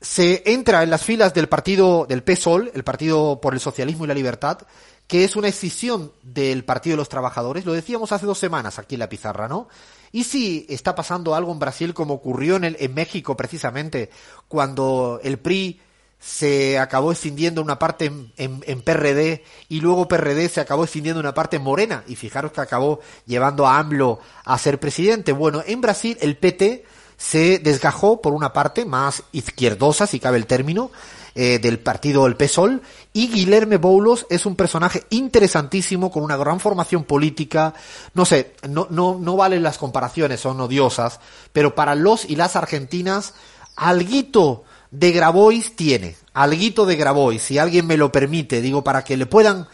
se 0.00 0.42
entra 0.46 0.82
en 0.82 0.90
las 0.90 1.04
filas 1.04 1.32
del 1.32 1.48
partido 1.48 2.06
del 2.08 2.22
PSOL, 2.22 2.72
el 2.74 2.82
Partido 2.82 3.40
por 3.40 3.54
el 3.54 3.60
Socialismo 3.60 4.04
y 4.04 4.08
la 4.08 4.14
Libertad, 4.14 4.58
que 5.06 5.24
es 5.24 5.36
una 5.36 5.48
escisión 5.48 6.12
del 6.22 6.64
Partido 6.64 6.94
de 6.94 6.98
los 6.98 7.08
Trabajadores, 7.08 7.64
lo 7.64 7.72
decíamos 7.72 8.10
hace 8.10 8.26
dos 8.26 8.38
semanas 8.38 8.78
aquí 8.78 8.96
en 8.96 9.00
la 9.00 9.08
pizarra, 9.08 9.48
¿no? 9.48 9.68
Y 10.16 10.24
si 10.24 10.64
está 10.70 10.94
pasando 10.94 11.34
algo 11.34 11.52
en 11.52 11.58
Brasil 11.58 11.92
como 11.92 12.14
ocurrió 12.14 12.56
en, 12.56 12.64
el, 12.64 12.76
en 12.80 12.94
México 12.94 13.36
precisamente, 13.36 14.08
cuando 14.48 15.20
el 15.22 15.38
PRI 15.38 15.78
se 16.18 16.78
acabó 16.78 17.12
escindiendo 17.12 17.60
una 17.60 17.78
parte 17.78 18.06
en, 18.06 18.32
en, 18.38 18.80
PRD 18.80 19.44
y 19.68 19.80
luego 19.80 20.08
PRD 20.08 20.48
se 20.48 20.62
acabó 20.62 20.84
escindiendo 20.84 21.20
una 21.20 21.34
parte 21.34 21.56
en 21.56 21.64
Morena 21.64 22.02
y 22.06 22.16
fijaros 22.16 22.52
que 22.52 22.62
acabó 22.62 23.00
llevando 23.26 23.66
a 23.66 23.78
AMLO 23.78 24.18
a 24.46 24.56
ser 24.56 24.80
presidente. 24.80 25.32
Bueno, 25.32 25.62
en 25.66 25.82
Brasil 25.82 26.16
el 26.22 26.38
PT 26.38 26.86
se 27.18 27.58
desgajó 27.58 28.22
por 28.22 28.32
una 28.32 28.54
parte 28.54 28.86
más 28.86 29.22
izquierdosa, 29.32 30.06
si 30.06 30.18
cabe 30.18 30.38
el 30.38 30.46
término, 30.46 30.90
eh, 31.38 31.58
del 31.58 31.78
partido 31.78 32.26
El 32.26 32.34
PSOL 32.34 32.80
y 33.12 33.28
Guilherme 33.28 33.76
Boulos 33.76 34.26
es 34.30 34.46
un 34.46 34.56
personaje 34.56 35.04
interesantísimo 35.10 36.10
con 36.10 36.22
una 36.22 36.38
gran 36.38 36.60
formación 36.60 37.04
política. 37.04 37.74
No 38.14 38.24
sé, 38.24 38.54
no, 38.66 38.86
no, 38.88 39.18
no 39.20 39.36
valen 39.36 39.62
las 39.62 39.76
comparaciones, 39.76 40.40
son 40.40 40.58
odiosas, 40.62 41.20
pero 41.52 41.74
para 41.74 41.94
los 41.94 42.24
y 42.24 42.36
las 42.36 42.56
argentinas, 42.56 43.34
alguito 43.76 44.64
de 44.90 45.12
Grabois 45.12 45.76
tiene, 45.76 46.16
alguito 46.32 46.86
de 46.86 46.96
Grabois, 46.96 47.42
si 47.42 47.58
alguien 47.58 47.86
me 47.86 47.98
lo 47.98 48.10
permite, 48.10 48.62
digo, 48.62 48.82
para 48.82 49.04
que 49.04 49.18
le 49.18 49.26
puedan, 49.26 49.68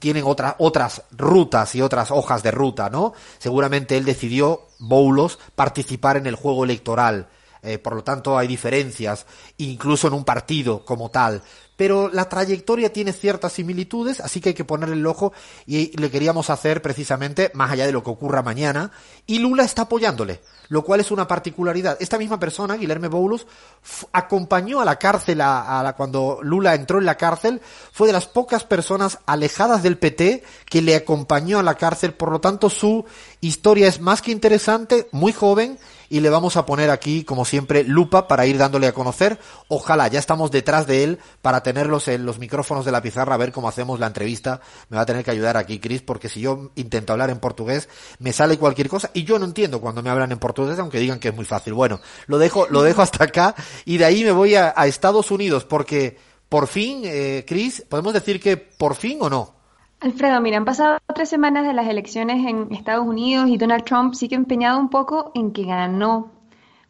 tienen 0.00 0.24
otras 0.26 0.56
otras 0.58 1.02
rutas 1.16 1.76
y 1.76 1.82
otras 1.82 2.10
hojas 2.10 2.42
de 2.42 2.50
ruta, 2.50 2.90
¿no? 2.90 3.12
Seguramente 3.38 3.96
él 3.96 4.04
decidió, 4.04 4.62
Boulos, 4.80 5.38
participar 5.54 6.16
en 6.16 6.26
el 6.26 6.34
juego 6.34 6.64
electoral. 6.64 7.28
Eh, 7.62 7.78
por 7.78 7.94
lo 7.94 8.04
tanto, 8.04 8.38
hay 8.38 8.46
diferencias, 8.46 9.26
incluso 9.58 10.08
en 10.08 10.14
un 10.14 10.24
partido 10.24 10.84
como 10.84 11.10
tal. 11.10 11.42
Pero 11.76 12.08
la 12.08 12.28
trayectoria 12.28 12.92
tiene 12.92 13.12
ciertas 13.12 13.52
similitudes, 13.52 14.20
así 14.20 14.40
que 14.40 14.50
hay 14.50 14.54
que 14.54 14.64
ponerle 14.64 14.96
el 14.96 15.06
ojo 15.06 15.32
y 15.66 15.96
le 15.96 16.10
queríamos 16.10 16.50
hacer 16.50 16.82
precisamente, 16.82 17.50
más 17.54 17.70
allá 17.70 17.86
de 17.86 17.92
lo 17.92 18.02
que 18.02 18.10
ocurra 18.10 18.42
mañana, 18.42 18.90
y 19.26 19.38
Lula 19.38 19.64
está 19.64 19.82
apoyándole 19.82 20.40
lo 20.68 20.82
cual 20.82 21.00
es 21.00 21.10
una 21.10 21.26
particularidad. 21.26 21.96
Esta 22.00 22.18
misma 22.18 22.38
persona, 22.38 22.76
Guilherme 22.76 23.08
Boulos, 23.08 23.46
acompañó 24.12 24.80
a 24.80 24.84
la 24.84 24.96
cárcel 24.96 25.40
a, 25.40 25.80
la, 25.82 25.94
cuando 25.94 26.40
Lula 26.42 26.74
entró 26.74 26.98
en 26.98 27.06
la 27.06 27.16
cárcel, 27.16 27.60
fue 27.92 28.06
de 28.06 28.12
las 28.12 28.26
pocas 28.26 28.64
personas 28.64 29.18
alejadas 29.26 29.82
del 29.82 29.98
PT 29.98 30.42
que 30.66 30.82
le 30.82 30.94
acompañó 30.94 31.58
a 31.58 31.62
la 31.62 31.74
cárcel, 31.74 32.14
por 32.14 32.30
lo 32.30 32.40
tanto 32.40 32.70
su 32.70 33.04
historia 33.40 33.88
es 33.88 34.00
más 34.00 34.22
que 34.22 34.32
interesante, 34.32 35.08
muy 35.12 35.32
joven, 35.32 35.78
y 36.10 36.20
le 36.20 36.30
vamos 36.30 36.56
a 36.56 36.64
poner 36.64 36.90
aquí, 36.90 37.24
como 37.24 37.44
siempre, 37.44 37.84
lupa 37.84 38.28
para 38.28 38.46
ir 38.46 38.58
dándole 38.58 38.86
a 38.86 38.92
conocer. 38.92 39.38
Ojalá, 39.68 40.08
ya 40.08 40.18
estamos 40.18 40.50
detrás 40.50 40.86
de 40.86 41.04
él 41.04 41.18
para 41.42 41.62
tenerlos 41.62 42.08
en 42.08 42.24
los 42.24 42.38
micrófonos 42.38 42.84
de 42.84 42.92
la 42.92 43.02
pizarra, 43.02 43.34
a 43.34 43.38
ver 43.38 43.52
cómo 43.52 43.68
hacemos 43.68 44.00
la 44.00 44.06
entrevista. 44.06 44.60
Me 44.88 44.96
va 44.96 45.02
a 45.02 45.06
tener 45.06 45.24
que 45.24 45.30
ayudar 45.30 45.56
aquí, 45.56 45.78
Chris, 45.78 46.02
porque 46.02 46.28
si 46.28 46.40
yo 46.40 46.70
intento 46.76 47.12
hablar 47.12 47.30
en 47.30 47.38
portugués, 47.38 47.88
me 48.18 48.32
sale 48.32 48.58
cualquier 48.58 48.88
cosa 48.88 49.10
y 49.12 49.24
yo 49.24 49.38
no 49.38 49.44
entiendo 49.44 49.80
cuando 49.80 50.02
me 50.02 50.10
hablan 50.10 50.32
en 50.32 50.38
portugués, 50.38 50.57
aunque 50.78 50.98
digan 50.98 51.20
que 51.20 51.28
es 51.28 51.34
muy 51.34 51.44
fácil. 51.44 51.74
Bueno, 51.74 52.00
lo 52.26 52.38
dejo, 52.38 52.66
lo 52.68 52.82
dejo 52.82 53.02
hasta 53.02 53.24
acá 53.24 53.54
y 53.84 53.98
de 53.98 54.04
ahí 54.04 54.24
me 54.24 54.32
voy 54.32 54.54
a, 54.54 54.70
Estados 54.86 55.30
Unidos 55.30 55.64
porque 55.64 56.16
por 56.48 56.66
fin, 56.66 57.02
eh, 57.04 57.44
Chris, 57.46 57.84
podemos 57.88 58.14
decir 58.14 58.40
que 58.40 58.56
por 58.56 58.94
fin 58.94 59.18
o 59.20 59.28
no. 59.28 59.54
Alfredo, 60.00 60.40
mira, 60.40 60.56
han 60.56 60.64
pasado 60.64 60.98
tres 61.14 61.28
semanas 61.28 61.66
de 61.66 61.74
las 61.74 61.88
elecciones 61.88 62.46
en 62.46 62.72
Estados 62.72 63.06
Unidos 63.06 63.48
y 63.48 63.58
Donald 63.58 63.84
Trump 63.84 64.14
sigue 64.14 64.36
empeñado 64.36 64.78
un 64.78 64.90
poco 64.90 65.32
en 65.34 65.52
que 65.52 65.64
ganó, 65.64 66.30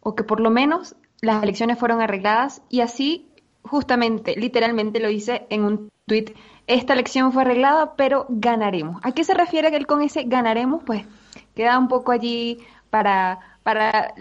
o 0.01 0.15
que 0.15 0.25
por 0.25 0.41
lo 0.41 0.51
menos 0.51 0.95
las 1.21 1.43
elecciones 1.43 1.79
fueron 1.79 2.03
arregladas, 2.03 2.61
y 2.69 2.83
así 2.83 3.29
justamente, 3.63 4.35
literalmente 4.37 5.01
lo 5.01 5.09
dice 5.09 5.47
en 5.51 5.65
un 5.65 5.91
tuit, 6.07 6.37
esta 6.67 6.93
elección 6.93 7.33
fue 7.33 7.43
arreglada, 7.43 7.95
pero 7.97 8.27
ganaremos. 8.29 9.01
¿A 9.03 9.13
qué 9.13 9.25
se 9.25 9.35
refiere 9.35 9.75
él 9.75 9.87
con 9.87 10.03
ese 10.03 10.25
ganaremos? 10.25 10.83
Pues 10.85 11.07
queda 11.55 11.79
un 11.79 11.89
poco 11.89 12.13
allí 12.13 12.59
para, 12.91 13.58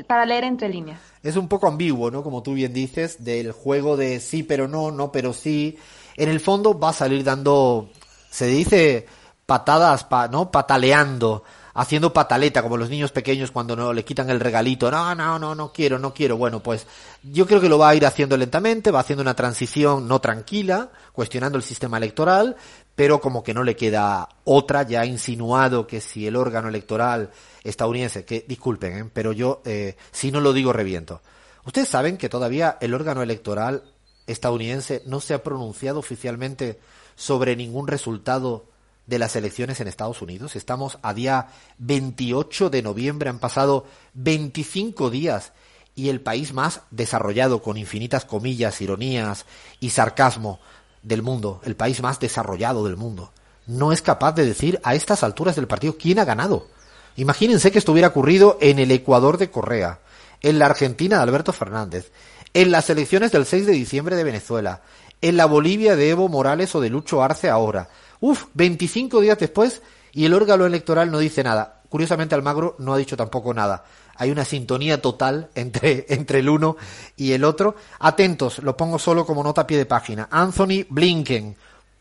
para, 0.07 0.25
leer 0.25 0.43
entre 0.43 0.67
líneas. 0.67 0.99
Es 1.23 1.37
un 1.37 1.47
poco 1.47 1.67
ambiguo, 1.67 2.11
¿no? 2.11 2.23
Como 2.23 2.43
tú 2.43 2.53
bien 2.53 2.73
dices, 2.73 3.23
del 3.23 3.51
juego 3.53 3.95
de 3.95 4.19
sí 4.19 4.43
pero 4.43 4.67
no, 4.67 4.91
no 4.91 5.11
pero 5.11 5.33
sí. 5.33 5.77
En 6.17 6.29
el 6.29 6.39
fondo 6.39 6.77
va 6.77 6.89
a 6.89 6.93
salir 6.93 7.23
dando 7.23 7.89
se 8.29 8.47
dice 8.47 9.05
patadas, 9.45 10.05
¿no? 10.31 10.51
Pataleando, 10.51 11.43
haciendo 11.77 12.11
pataleta, 12.11 12.63
como 12.63 12.75
los 12.75 12.89
niños 12.89 13.11
pequeños 13.11 13.51
cuando 13.51 13.75
no 13.75 13.93
le 13.93 14.03
quitan 14.03 14.31
el 14.31 14.39
regalito. 14.39 14.89
No, 14.89 15.13
no, 15.13 15.37
no, 15.37 15.53
no 15.53 15.71
quiero, 15.71 15.99
no 15.99 16.11
quiero. 16.11 16.35
Bueno, 16.35 16.61
pues 16.61 16.87
yo 17.21 17.45
creo 17.45 17.61
que 17.61 17.69
lo 17.69 17.77
va 17.77 17.89
a 17.89 17.95
ir 17.95 18.03
haciendo 18.03 18.35
lentamente, 18.35 18.89
va 18.89 19.01
haciendo 19.01 19.21
una 19.21 19.35
transición 19.35 20.07
no 20.07 20.19
tranquila, 20.19 20.89
cuestionando 21.13 21.55
el 21.55 21.63
sistema 21.63 21.97
electoral, 21.97 22.55
pero 22.95 23.21
como 23.21 23.43
que 23.43 23.53
no 23.53 23.61
le 23.63 23.75
queda 23.75 24.27
otra, 24.43 24.83
ya 24.83 25.01
ha 25.01 25.05
insinuado 25.05 25.85
que 25.85 26.01
si 26.01 26.25
el 26.25 26.35
órgano 26.35 26.67
electoral 26.67 27.29
estadounidense, 27.63 28.25
que 28.25 28.43
disculpen, 28.47 28.97
¿eh? 28.97 29.09
pero 29.13 29.31
yo 29.31 29.61
eh, 29.63 29.97
si 30.11 30.31
no 30.31 30.41
lo 30.41 30.53
digo 30.53 30.73
reviento. 30.73 31.21
Ustedes 31.63 31.89
saben 31.89 32.17
que 32.17 32.27
todavía 32.27 32.79
el 32.81 32.95
órgano 32.95 33.21
electoral 33.21 33.83
estadounidense 34.25 35.03
no 35.05 35.19
se 35.19 35.35
ha 35.35 35.43
pronunciado 35.43 35.99
oficialmente 35.99 36.79
sobre 37.15 37.55
ningún 37.55 37.87
resultado 37.87 38.65
de 39.07 39.19
las 39.19 39.35
elecciones 39.35 39.79
en 39.79 39.87
Estados 39.87 40.21
Unidos. 40.21 40.55
Estamos 40.55 40.99
a 41.01 41.13
día 41.13 41.47
28 41.79 42.69
de 42.69 42.83
noviembre, 42.83 43.29
han 43.29 43.39
pasado 43.39 43.85
25 44.13 45.09
días 45.09 45.53
y 45.95 46.09
el 46.09 46.21
país 46.21 46.53
más 46.53 46.81
desarrollado, 46.91 47.63
con 47.63 47.77
infinitas 47.77 48.25
comillas, 48.25 48.79
ironías 48.81 49.45
y 49.79 49.89
sarcasmo 49.89 50.59
del 51.01 51.23
mundo, 51.23 51.61
el 51.63 51.75
país 51.75 52.01
más 52.01 52.19
desarrollado 52.19 52.85
del 52.85 52.97
mundo, 52.97 53.31
no 53.65 53.91
es 53.91 54.01
capaz 54.01 54.33
de 54.33 54.45
decir 54.45 54.79
a 54.83 54.93
estas 54.93 55.23
alturas 55.23 55.55
del 55.55 55.67
partido 55.67 55.97
quién 55.97 56.19
ha 56.19 56.25
ganado. 56.25 56.67
Imagínense 57.15 57.71
que 57.71 57.79
esto 57.79 57.93
hubiera 57.93 58.09
ocurrido 58.09 58.57
en 58.61 58.79
el 58.79 58.91
Ecuador 58.91 59.37
de 59.37 59.49
Correa, 59.49 59.99
en 60.41 60.59
la 60.59 60.67
Argentina 60.67 61.17
de 61.17 61.23
Alberto 61.23 61.51
Fernández, 61.51 62.11
en 62.53 62.71
las 62.71 62.89
elecciones 62.89 63.31
del 63.31 63.45
6 63.45 63.65
de 63.65 63.73
diciembre 63.73 64.15
de 64.15 64.23
Venezuela, 64.23 64.81
en 65.21 65.35
la 65.35 65.45
Bolivia 65.45 65.95
de 65.95 66.11
Evo 66.11 66.29
Morales 66.29 66.75
o 66.75 66.81
de 66.81 66.89
Lucho 66.89 67.23
Arce 67.23 67.49
ahora. 67.49 67.89
Uf, 68.19 68.45
25 68.53 69.21
días 69.21 69.37
después 69.37 69.81
y 70.11 70.25
el 70.25 70.33
órgano 70.33 70.65
electoral 70.65 71.11
no 71.11 71.19
dice 71.19 71.43
nada. 71.43 71.81
Curiosamente 71.89 72.35
Almagro 72.35 72.75
no 72.79 72.93
ha 72.93 72.97
dicho 72.97 73.15
tampoco 73.15 73.53
nada. 73.53 73.85
Hay 74.15 74.31
una 74.31 74.45
sintonía 74.45 75.01
total 75.01 75.49
entre, 75.55 76.05
entre 76.09 76.39
el 76.39 76.49
uno 76.49 76.77
y 77.15 77.33
el 77.33 77.43
otro. 77.43 77.75
Atentos, 77.99 78.59
lo 78.59 78.75
pongo 78.75 78.99
solo 78.99 79.25
como 79.25 79.43
nota 79.43 79.61
a 79.61 79.67
pie 79.67 79.77
de 79.77 79.85
página. 79.85 80.27
Anthony 80.31 80.85
Blinken, 80.89 81.55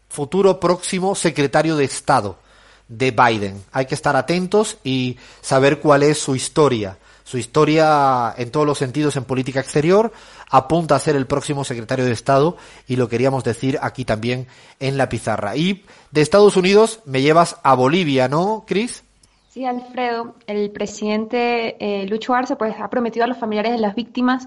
futuro 0.08 0.58
próximo 0.58 1.14
secretario 1.14 1.76
de 1.76 1.84
Estado 1.84 2.38
de 2.88 3.10
Biden. 3.10 3.64
Hay 3.72 3.86
que 3.86 3.94
estar 3.94 4.16
atentos 4.16 4.78
y 4.84 5.16
saber 5.40 5.80
cuál 5.80 6.02
es 6.02 6.18
su 6.18 6.34
historia. 6.34 6.98
Su 7.26 7.38
historia 7.38 8.32
en 8.38 8.52
todos 8.52 8.64
los 8.64 8.78
sentidos 8.78 9.16
en 9.16 9.24
política 9.24 9.58
exterior 9.58 10.12
apunta 10.48 10.94
a 10.94 11.00
ser 11.00 11.16
el 11.16 11.26
próximo 11.26 11.64
secretario 11.64 12.04
de 12.04 12.12
Estado 12.12 12.56
y 12.86 12.94
lo 12.94 13.08
queríamos 13.08 13.42
decir 13.42 13.80
aquí 13.82 14.04
también 14.04 14.46
en 14.78 14.96
la 14.96 15.08
pizarra. 15.08 15.56
Y 15.56 15.84
de 16.12 16.20
Estados 16.20 16.56
Unidos 16.56 17.00
me 17.04 17.22
llevas 17.22 17.56
a 17.64 17.74
Bolivia, 17.74 18.28
¿no, 18.28 18.62
Cris? 18.64 19.02
Sí, 19.50 19.64
Alfredo, 19.64 20.36
el 20.46 20.70
presidente 20.70 21.76
eh, 21.80 22.06
Lucho 22.06 22.32
Arce 22.32 22.54
pues 22.54 22.76
ha 22.80 22.88
prometido 22.90 23.24
a 23.24 23.26
los 23.26 23.38
familiares 23.38 23.72
de 23.72 23.78
las 23.78 23.96
víctimas 23.96 24.46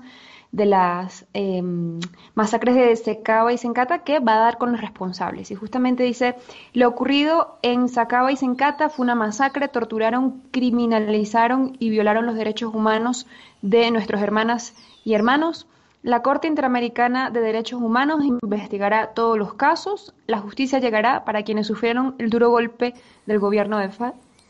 de 0.51 0.65
las 0.65 1.25
em, 1.34 2.00
masacres 2.34 2.75
de 2.75 2.96
Secaba 2.96 3.53
y 3.53 3.58
Sencata 3.58 4.03
que 4.03 4.20
va 4.20 4.34
a 4.34 4.39
dar 4.39 4.58
con 4.58 4.72
los 4.72 4.82
responsables. 4.82 5.51
Y 5.51 5.56
justamente 5.56 6.03
dice, 6.03 6.36
lo 6.74 6.88
ocurrido 6.88 7.60
en 7.62 7.88
Sacaba 7.88 8.32
y 8.32 8.38
Sencata 8.38 8.89
fue 8.89 9.03
una 9.03 9.15
masacre, 9.15 9.68
torturaron, 9.68 10.41
criminalizaron 10.51 11.75
y 11.79 11.89
violaron 11.89 12.25
los 12.25 12.36
derechos 12.36 12.74
humanos 12.74 13.27
de 13.62 13.91
nuestros 13.91 14.22
hermanas 14.22 14.74
y 15.03 15.13
hermanos. 15.13 15.68
La 16.01 16.22
Corte 16.22 16.48
Interamericana 16.48 17.29
de 17.29 17.41
Derechos 17.41 17.82
Humanos 17.82 18.24
investigará 18.41 19.08
todos 19.13 19.38
los 19.38 19.53
casos. 19.56 20.13
La 20.27 20.39
justicia 20.39 20.79
llegará 20.79 21.25
para 21.25 21.44
quienes 21.44 21.68
sufrieron 21.68 22.15
el 22.20 22.29
duro 22.29 22.50
golpe 22.50 22.94
del 23.25 23.38
gobierno 23.38 23.77
de, 23.79 23.89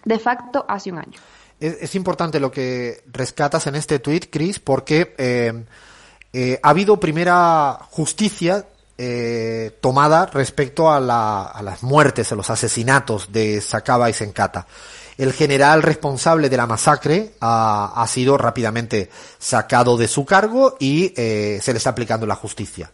de 0.05 0.19
facto 0.19 0.63
hace 0.67 0.91
un 0.91 0.99
año. 0.99 1.19
Es, 1.59 1.95
importante 1.95 2.39
lo 2.39 2.51
que 2.51 3.01
rescatas 3.07 3.67
en 3.67 3.75
este 3.75 3.99
tuit, 3.99 4.27
Chris, 4.31 4.59
porque 4.59 5.13
eh, 5.17 5.65
eh, 6.31 6.59
ha 6.61 6.69
habido 6.69 6.99
primera 6.99 7.79
justicia 7.89 8.65
eh, 8.97 9.77
tomada 9.81 10.25
respecto 10.27 10.91
a, 10.91 10.99
las 10.99 11.83
muertes, 11.83 12.31
a 12.31 12.35
los 12.35 12.49
asesinatos 12.49 13.31
de 13.31 13.61
Sacaba 13.61 14.09
y 14.09 14.13
Sencata. 14.13 14.67
El 15.17 15.33
general 15.33 15.83
responsable 15.83 16.49
de 16.49 16.57
la 16.57 16.67
masacre 16.67 17.33
ha, 17.41 18.05
sido 18.07 18.37
rápidamente 18.37 19.09
sacado 19.37 19.97
de 19.97 20.07
su 20.07 20.25
cargo 20.25 20.77
y 20.79 21.13
eh, 21.17 21.59
se 21.61 21.73
le 21.73 21.77
está 21.77 21.89
aplicando 21.89 22.25
la 22.25 22.35
justicia. 22.35 22.91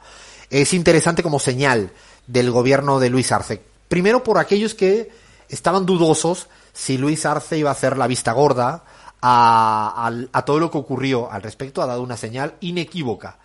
Es 0.50 0.74
interesante 0.74 1.24
como 1.24 1.40
señal 1.40 1.92
del 2.26 2.52
gobierno 2.52 3.00
de 3.00 3.10
Luis 3.10 3.32
Arce. 3.32 3.62
Primero 3.88 4.24
por 4.24 4.38
aquellos 4.38 4.74
que 4.74 5.12
estaban 5.50 5.86
dudosos 5.86 6.48
si 6.74 6.98
Luis 6.98 7.26
Arce 7.26 7.58
iba 7.58 7.70
a 7.70 7.74
hacer 7.74 7.98
la 7.98 8.08
vista 8.08 8.32
gorda 8.32 8.84
a, 9.28 10.44
todo 10.46 10.60
lo 10.60 10.70
que 10.70 10.78
ocurrió 10.78 11.32
al 11.32 11.42
respecto, 11.42 11.82
ha 11.82 11.88
dado 11.88 12.04
una 12.04 12.16
señal 12.16 12.56
inequívoca 12.60 13.40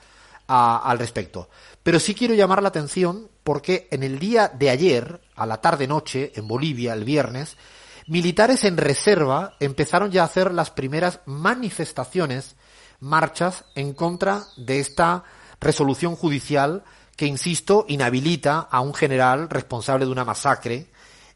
al 0.46 0.98
respecto. 0.98 1.48
Pero 1.82 1.98
sí 1.98 2.14
quiero 2.14 2.34
llamar 2.34 2.62
la 2.62 2.68
atención 2.68 3.28
porque 3.44 3.88
en 3.90 4.02
el 4.02 4.18
día 4.18 4.48
de 4.48 4.68
ayer, 4.68 5.22
a 5.36 5.46
la 5.46 5.60
tarde-noche, 5.60 6.32
en 6.34 6.46
Bolivia, 6.46 6.92
el 6.92 7.04
viernes, 7.04 7.56
militares 8.06 8.64
en 8.64 8.76
reserva 8.76 9.54
empezaron 9.58 10.10
ya 10.10 10.22
a 10.22 10.26
hacer 10.26 10.52
las 10.52 10.70
primeras 10.70 11.20
manifestaciones, 11.24 12.56
marchas 12.98 13.64
en 13.74 13.94
contra 13.94 14.42
de 14.58 14.80
esta 14.80 15.24
resolución 15.60 16.14
judicial 16.14 16.84
que, 17.16 17.26
insisto, 17.26 17.86
inhabilita 17.88 18.58
a 18.58 18.80
un 18.80 18.92
general 18.92 19.48
responsable 19.48 20.04
de 20.04 20.12
una 20.12 20.24
masacre 20.26 20.89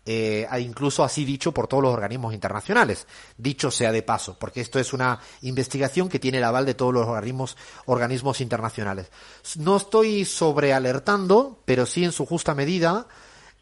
eh, 0.06 0.46
incluso 0.60 1.02
así 1.02 1.24
dicho 1.24 1.52
por 1.52 1.66
todos 1.66 1.82
los 1.82 1.94
organismos 1.94 2.34
internacionales. 2.34 3.06
Dicho 3.38 3.70
sea 3.70 3.92
de 3.92 4.02
paso, 4.02 4.36
porque 4.38 4.60
esto 4.60 4.78
es 4.78 4.92
una 4.92 5.20
investigación 5.42 6.08
que 6.08 6.18
tiene 6.18 6.38
el 6.38 6.44
aval 6.44 6.66
de 6.66 6.74
todos 6.74 6.92
los 6.92 7.06
organismos, 7.06 7.56
organismos 7.86 8.40
internacionales. 8.40 9.10
No 9.56 9.76
estoy 9.76 10.24
sobrealertando, 10.24 11.60
pero 11.64 11.86
sí 11.86 12.04
en 12.04 12.12
su 12.12 12.26
justa 12.26 12.54
medida 12.54 13.06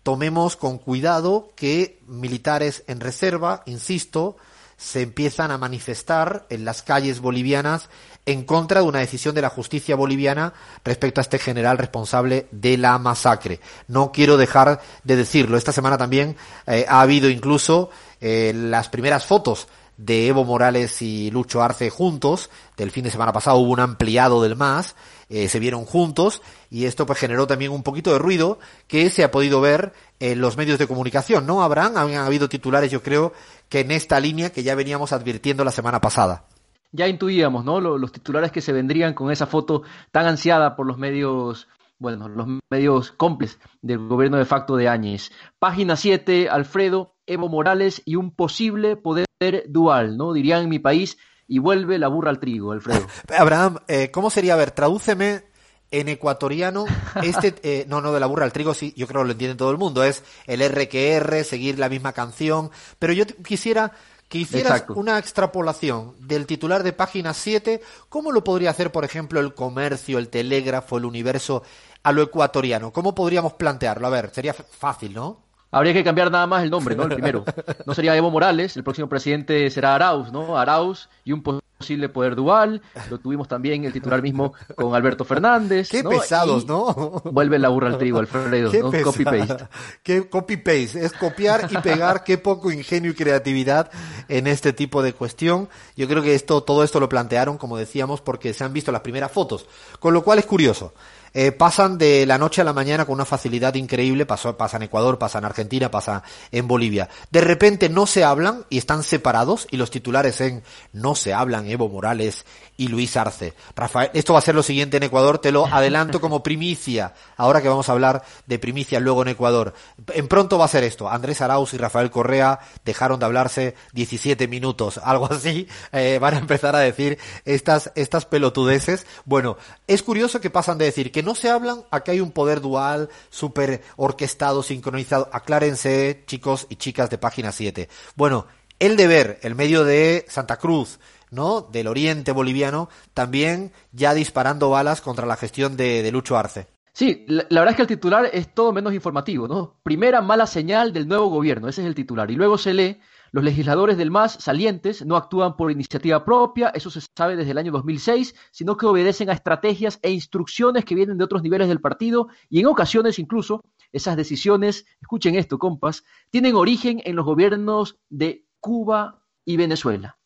tomemos 0.03 0.57
con 0.57 0.79
cuidado 0.79 1.53
que 1.55 2.01
militares 2.07 2.83
en 2.89 3.01
reserva, 3.01 3.63
insisto, 3.67 4.37
se 4.77 5.03
empiezan 5.03 5.53
a 5.53 5.59
manifestar 5.59 6.45
en 6.51 6.65
las 6.65 6.83
calles 6.83 7.21
bolivianas 7.21 7.89
en 8.27 8.45
contra 8.45 8.81
de 8.81 8.87
una 8.87 9.01
decisión 9.01 9.35
de 9.35 9.43
la 9.43 9.51
justicia 9.51 9.97
boliviana 9.97 10.53
respecto 10.85 11.21
a 11.21 11.23
este 11.23 11.39
general 11.39 11.79
responsable 11.79 12.47
de 12.53 12.79
la 12.79 12.99
masacre. 12.99 13.61
No 13.89 14.13
quiero 14.13 14.37
dejar 14.37 14.81
de 15.05 15.17
decirlo. 15.17 15.57
Esta 15.57 15.73
semana 15.73 15.99
también 15.99 16.37
eh, 16.67 16.87
ha 16.89 17.01
habido 17.01 17.29
incluso 17.29 17.91
eh, 18.21 18.53
las 18.55 18.89
primeras 18.89 19.27
fotos 19.27 19.67
de 19.97 20.27
Evo 20.29 20.45
Morales 20.45 21.03
y 21.03 21.31
Lucho 21.31 21.63
Arce 21.63 21.91
juntos. 21.91 22.49
Del 22.77 22.91
fin 22.91 23.05
de 23.05 23.11
semana 23.11 23.33
pasado 23.33 23.59
hubo 23.59 23.73
un 23.73 23.81
ampliado 23.81 24.43
del 24.43 24.57
MAS, 24.57 24.95
eh, 25.29 25.49
se 25.49 25.59
vieron 25.59 25.85
juntos 25.85 26.43
y 26.71 26.87
esto 26.87 27.07
pues 27.07 27.19
generó 27.19 27.47
también 27.47 27.73
un 27.73 27.83
poquito 27.83 28.13
de 28.13 28.19
ruido 28.19 28.59
que 28.87 29.11
se 29.11 29.25
ha 29.25 29.31
podido 29.31 29.61
ver 29.61 29.93
en 30.21 30.41
los 30.41 30.57
medios 30.57 30.79
de 30.79 30.87
comunicación, 30.87 31.47
¿no, 31.47 31.63
Abraham? 31.63 31.97
Habían 31.97 32.25
habido 32.25 32.49
titulares, 32.49 32.91
yo 32.91 33.03
creo, 33.03 33.33
que 33.69 33.81
en 33.81 33.91
esta 33.91 34.21
línea 34.21 34.51
que 34.51 34.63
ya 34.63 34.75
veníamos 34.77 35.13
advirtiendo 35.13 35.65
la 35.65 35.73
semana 35.73 36.01
pasada 36.01 36.45
ya 36.93 37.09
intuíamos, 37.09 37.65
¿no? 37.65 37.81
Los, 37.81 38.13
titulares 38.13 38.53
que 38.53 38.61
se 38.61 38.73
vendrían 38.73 39.15
con 39.15 39.31
esa 39.31 39.47
foto 39.47 39.83
tan 40.11 40.27
ansiada 40.27 40.77
por 40.77 40.87
los 40.87 40.99
medios, 40.99 41.69
bueno, 41.99 42.29
los 42.29 42.47
medios 42.71 43.13
cómplices 43.13 43.59
del 43.81 43.99
gobierno 44.07 44.37
de 44.37 44.45
facto 44.45 44.77
de 44.77 44.89
Áñez. 44.89 45.33
Página 45.59 45.97
7, 45.97 46.49
Alfredo, 46.49 47.15
Evo 47.27 47.49
Morales 47.49 48.03
y 48.05 48.17
un 48.17 48.31
posible 48.31 48.97
poder 48.97 49.27
dual, 49.69 50.17
¿no? 50.17 50.33
Dirían 50.33 50.65
en 50.65 50.69
mi 50.69 50.79
país, 50.79 51.19
y 51.49 51.59
vuelve 51.59 51.99
la 51.99 52.09
burra 52.09 52.31
al 52.31 52.41
trigo, 52.41 52.73
Alfredo. 52.73 53.07
Abraham, 53.37 53.79
eh, 53.89 54.11
¿cómo 54.11 54.31
sería? 54.31 54.55
A 54.55 54.57
ver, 54.57 54.71
tradúceme 54.71 55.45
en 55.91 56.09
ecuatoriano, 56.09 56.87
este, 57.23 57.55
eh, 57.63 57.85
no, 57.87 58.01
no, 58.01 58.13
de 58.13 58.21
la 58.21 58.27
burra 58.27 58.45
al 58.45 58.53
trigo, 58.53 58.73
sí, 58.73 58.95
yo 58.97 59.07
creo 59.07 59.21
que 59.21 59.27
lo 59.27 59.33
entiende 59.33 59.57
todo 59.57 59.71
el 59.71 59.77
mundo, 59.77 60.03
es 60.03 60.25
el 60.47 60.63
R 60.63 61.45
seguir 61.45 61.79
la 61.79 61.91
misma 61.91 62.15
canción, 62.15 62.71
pero 62.99 63.13
yo 63.13 63.27
quisiera 63.27 63.93
que 64.33 64.39
hicieras 64.39 64.85
una 64.89 65.19
extrapolación 65.19 66.15
del 66.19 66.47
titular 66.47 66.83
de 66.83 66.95
página 66.95 67.35
7, 67.35 67.83
¿cómo 68.09 68.33
lo 68.33 68.43
podría 68.43 68.71
hacer, 68.71 68.91
por 68.91 69.05
ejemplo, 69.05 69.41
el 69.41 69.53
comercio, 69.53 70.17
el 70.17 70.31
telégrafo, 70.31 70.97
el 70.97 71.05
universo 71.05 71.63
a 72.03 72.13
lo 72.13 72.23
ecuatoriano? 72.23 72.95
¿Cómo 72.95 73.15
podríamos 73.15 73.53
plantearlo? 73.53 74.07
A 74.07 74.11
ver, 74.11 74.31
sería 74.33 74.55
fácil, 74.55 75.13
¿no? 75.13 75.37
Habría 75.73 75.95
que 75.95 76.05
cambiar 76.05 76.31
nada 76.31 76.47
más 76.47 76.63
el 76.63 76.71
nombre, 76.71 76.95
¿no? 76.95 77.05
El 77.05 77.09
primero. 77.15 77.45
No 77.87 77.95
sería 77.95 78.15
Evo 78.15 78.31
Morales, 78.31 78.77
el 78.77 78.85
próximo 78.85 79.09
presidente 79.09 79.69
será 79.71 79.95
Arauz, 79.95 80.31
¿no? 80.31 80.59
Arauz 80.59 81.09
y 81.25 81.33
un 81.33 81.43
posible 81.43 82.11
poder 82.11 82.37
dual. 82.37 82.83
Lo 83.11 83.19
tuvimos 83.19 83.49
también 83.49 83.85
el 83.85 83.93
titular 83.93 84.23
mismo 84.23 84.53
con 84.77 84.95
Alberto 84.95 85.25
Fernández. 85.25 85.89
Qué 85.89 86.05
pesados, 86.05 86.67
¿no? 86.67 87.23
Vuelve 87.25 87.59
la 87.59 87.71
burra 87.71 87.89
al 87.89 87.99
trigo, 87.99 88.19
Alfredo, 88.19 88.71
¿no? 88.71 89.03
Copy-paste. 89.03 89.67
Qué 90.03 90.29
copy-paste. 90.29 91.05
Es 91.05 91.13
copiar 91.13 91.69
y 91.71 91.77
pegar. 91.79 92.23
Qué 92.23 92.39
poco 92.39 92.71
ingenio 92.71 93.11
y 93.11 93.15
creatividad 93.15 93.91
en 94.29 94.47
este 94.47 94.73
tipo 94.73 95.03
de 95.03 95.15
cuestión. 95.15 95.69
Yo 95.97 96.07
creo 96.07 96.23
que 96.23 96.35
esto, 96.35 96.63
todo 96.63 96.85
esto 96.85 97.01
lo 97.01 97.09
plantearon, 97.09 97.57
como 97.57 97.79
decíamos, 97.79 98.21
porque 98.21 98.53
se 98.53 98.63
han 98.63 98.75
visto 98.75 98.93
las 98.93 99.01
primeras 99.01 99.33
fotos. 99.33 99.67
Con 99.99 100.13
lo 100.13 100.23
cual 100.23 100.39
es 100.39 100.47
curioso. 100.47 100.93
Eh, 101.35 101.53
pasan 101.53 101.97
de 101.97 102.27
la 102.27 102.37
noche 102.37 102.61
a 102.61 102.65
la 102.65 102.73
mañana 102.73 103.07
con 103.07 103.15
una 103.15 103.25
facilidad 103.25 103.75
increíble, 103.75 104.27
pasó, 104.27 104.57
pasa 104.57 104.77
en 104.77 104.85
Ecuador, 104.85 105.19
pasa 105.19 105.39
en 105.39 105.47
Argentina, 105.47 105.91
pasa 105.91 106.23
en 106.51 106.69
Bolivia. 106.69 107.09
De 107.31 107.41
repente 107.41 107.89
no 107.89 108.07
se 108.07 108.25
hablan 108.25 108.67
y 108.69 108.79
están 108.79 109.03
separados 109.03 109.67
y 109.71 109.79
los 109.79 109.91
titulares 109.91 110.41
en 110.41 110.63
no 110.93 111.15
se 111.15 111.33
hablan 111.33 111.67
Evo 111.69 111.89
Morales 111.89 112.45
y 112.77 112.89
Luis 112.89 113.17
Arce. 113.17 113.55
Rafael, 113.77 114.11
esto 114.13 114.33
va 114.33 114.41
a 114.41 114.43
ser 114.43 114.55
lo 114.55 114.63
siguiente 114.63 114.97
en 114.97 115.05
Ecuador, 115.05 115.39
te 115.39 115.53
lo 115.53 115.67
adelanto 115.67 116.21
como 116.21 116.43
primicia, 116.43 117.15
ahora 117.37 117.63
que 117.63 117.69
vamos 117.69 117.89
a 117.89 117.93
hablar 117.93 118.25
de 118.47 118.59
primicia 118.59 119.01
luego 119.01 119.23
en 119.23 119.29
Ecuador. 119.29 119.75
En 120.15 120.29
pronto 120.29 120.59
va 120.59 120.65
a 120.65 120.69
ser 120.69 120.85
esto, 120.85 121.09
Andrés 121.09 121.41
Arauz 121.41 121.75
y 121.75 121.79
Rafael 121.79 122.11
Correa 122.11 122.61
dejaron 122.85 123.21
de 123.21 123.27
hablarse 123.27 123.75
17 123.93 124.49
minutos, 124.49 124.99
algo 125.05 125.31
así, 125.31 125.69
eh, 125.93 126.19
van 126.21 126.35
a 126.35 126.39
empezar 126.39 126.77
a 126.77 126.81
decir 126.81 127.19
estas, 127.45 127.93
estas 127.95 128.27
pelotudeces. 128.27 129.07
Bueno, 129.25 129.57
es 129.87 130.03
curioso 130.03 130.41
que 130.41 130.51
pasan 130.51 130.79
de 130.79 130.87
decir 130.87 131.13
que 131.13 131.22
no 131.23 131.35
se 131.35 131.51
hablan 131.51 131.85
a 131.91 132.01
que 132.01 132.13
hay 132.13 132.21
un 132.21 132.33
poder 132.33 132.61
dual, 132.61 133.09
súper 133.31 133.83
orquestado, 133.97 134.63
sincronizado. 134.63 135.29
Aclárense, 135.33 136.25
chicos 136.27 136.67
y 136.69 136.77
chicas 136.77 137.11
de 137.11 137.19
página 137.19 137.53
7. 137.53 137.89
Bueno, 138.17 138.47
el 138.79 138.97
deber, 138.97 139.39
el 139.43 139.55
medio 139.55 139.85
de 139.85 140.27
Santa 140.29 140.59
Cruz, 140.59 140.99
¿no? 141.31 141.63
Del 141.63 141.89
oriente 141.89 142.33
boliviano, 142.33 142.89
también 143.15 143.73
ya 143.93 144.15
disparando 144.15 144.71
balas 144.71 145.01
contra 145.01 145.27
la 145.27 145.37
gestión 145.37 145.77
de, 145.77 146.09
Lucho 146.13 146.37
Arce. 146.37 146.67
Sí, 146.93 147.25
la, 147.27 147.45
verdad 147.49 147.71
es 147.71 147.77
que 147.77 147.83
el 147.83 147.89
titular 147.89 148.29
es 148.33 148.53
todo 148.53 148.73
menos 148.73 148.93
informativo, 148.93 149.49
¿no? 149.49 149.81
Primera 149.83 150.21
mala 150.21 150.47
señal 150.47 150.93
del 150.93 151.09
nuevo 151.09 151.29
gobierno, 151.29 151.69
ese 151.69 151.81
es 151.81 151.87
el 151.87 151.95
titular. 151.95 152.31
Y 152.31 152.35
luego 152.35 152.59
se 152.59 152.75
lee, 152.75 153.01
los 153.33 153.43
legisladores 153.43 153.97
del 153.97 154.11
MAS 154.11 154.35
salientes 154.35 155.05
no 155.05 155.17
actúan 155.17 155.57
por 155.57 155.73
iniciativa 155.73 156.23
propia, 156.25 156.69
eso 156.69 156.91
se 156.91 157.01
sabe 157.17 157.35
desde 157.35 157.53
el 157.53 157.59
año 157.59 157.73
2006, 157.73 158.35
sino 158.51 158.77
que 158.77 158.87
obedecen 158.87 159.31
a 159.31 159.33
estrategias 159.33 159.99
e 160.03 160.11
instrucciones 160.11 160.85
que 160.85 160.95
vienen 160.95 161.17
de 161.17 161.25
otros 161.25 161.43
niveles 161.43 161.69
del 161.69 161.81
partido 161.81 162.29
y 162.51 162.61
en 162.61 162.67
ocasiones 162.67 163.19
incluso 163.19 163.65
esas 163.91 164.17
decisiones, 164.17 164.85
escuchen 165.01 165.35
esto, 165.35 165.59
compas, 165.59 166.05
tienen 166.31 166.55
origen 166.55 167.01
en 167.05 167.17
los 167.17 167.25
gobiernos 167.25 167.99
de 168.11 168.47
Cuba 168.61 169.25
y 169.47 169.57
Venezuela. 169.57 170.19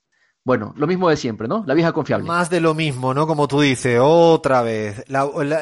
Bueno, 0.46 0.72
lo 0.76 0.86
mismo 0.86 1.10
de 1.10 1.16
siempre, 1.16 1.48
¿no? 1.48 1.64
La 1.66 1.74
vieja 1.74 1.92
confiable. 1.92 2.24
Más 2.24 2.48
de 2.48 2.60
lo 2.60 2.72
mismo, 2.72 3.12
¿no? 3.12 3.26
Como 3.26 3.48
tú 3.48 3.62
dices, 3.62 3.98
otra 4.00 4.62
vez. 4.62 5.04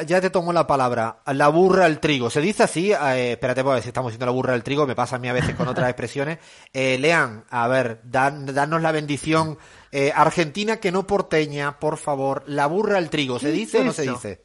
ya 0.05 0.21
te 0.21 0.29
tomo 0.29 0.53
la 0.53 0.67
palabra. 0.67 1.23
La 1.25 1.47
burra 1.47 1.85
al 1.85 1.99
trigo. 1.99 2.29
¿Se 2.29 2.39
dice 2.39 2.61
así? 2.61 2.91
Eh, 2.91 3.31
espérate, 3.31 3.63
pues 3.63 3.81
si 3.81 3.87
estamos 3.87 4.11
diciendo 4.11 4.27
la 4.27 4.31
burra 4.31 4.53
al 4.53 4.61
trigo, 4.61 4.85
me 4.85 4.93
pasa 4.93 5.15
a 5.15 5.19
mí 5.19 5.27
a 5.27 5.33
veces 5.33 5.55
con 5.55 5.67
otras 5.67 5.89
expresiones. 5.89 6.37
Eh, 6.71 6.99
lean, 6.99 7.45
a 7.49 7.67
ver, 7.67 8.01
dan, 8.03 8.45
danos 8.45 8.79
la 8.79 8.91
bendición. 8.91 9.57
Eh, 9.91 10.13
Argentina 10.15 10.77
que 10.77 10.91
no 10.91 11.07
porteña, 11.07 11.79
por 11.79 11.97
favor. 11.97 12.43
La 12.45 12.67
burra 12.67 12.99
al 12.99 13.09
trigo. 13.09 13.39
¿Se 13.39 13.51
dice 13.51 13.79
o 13.79 13.85
no 13.85 13.91
se 13.91 14.03
dice? 14.03 14.43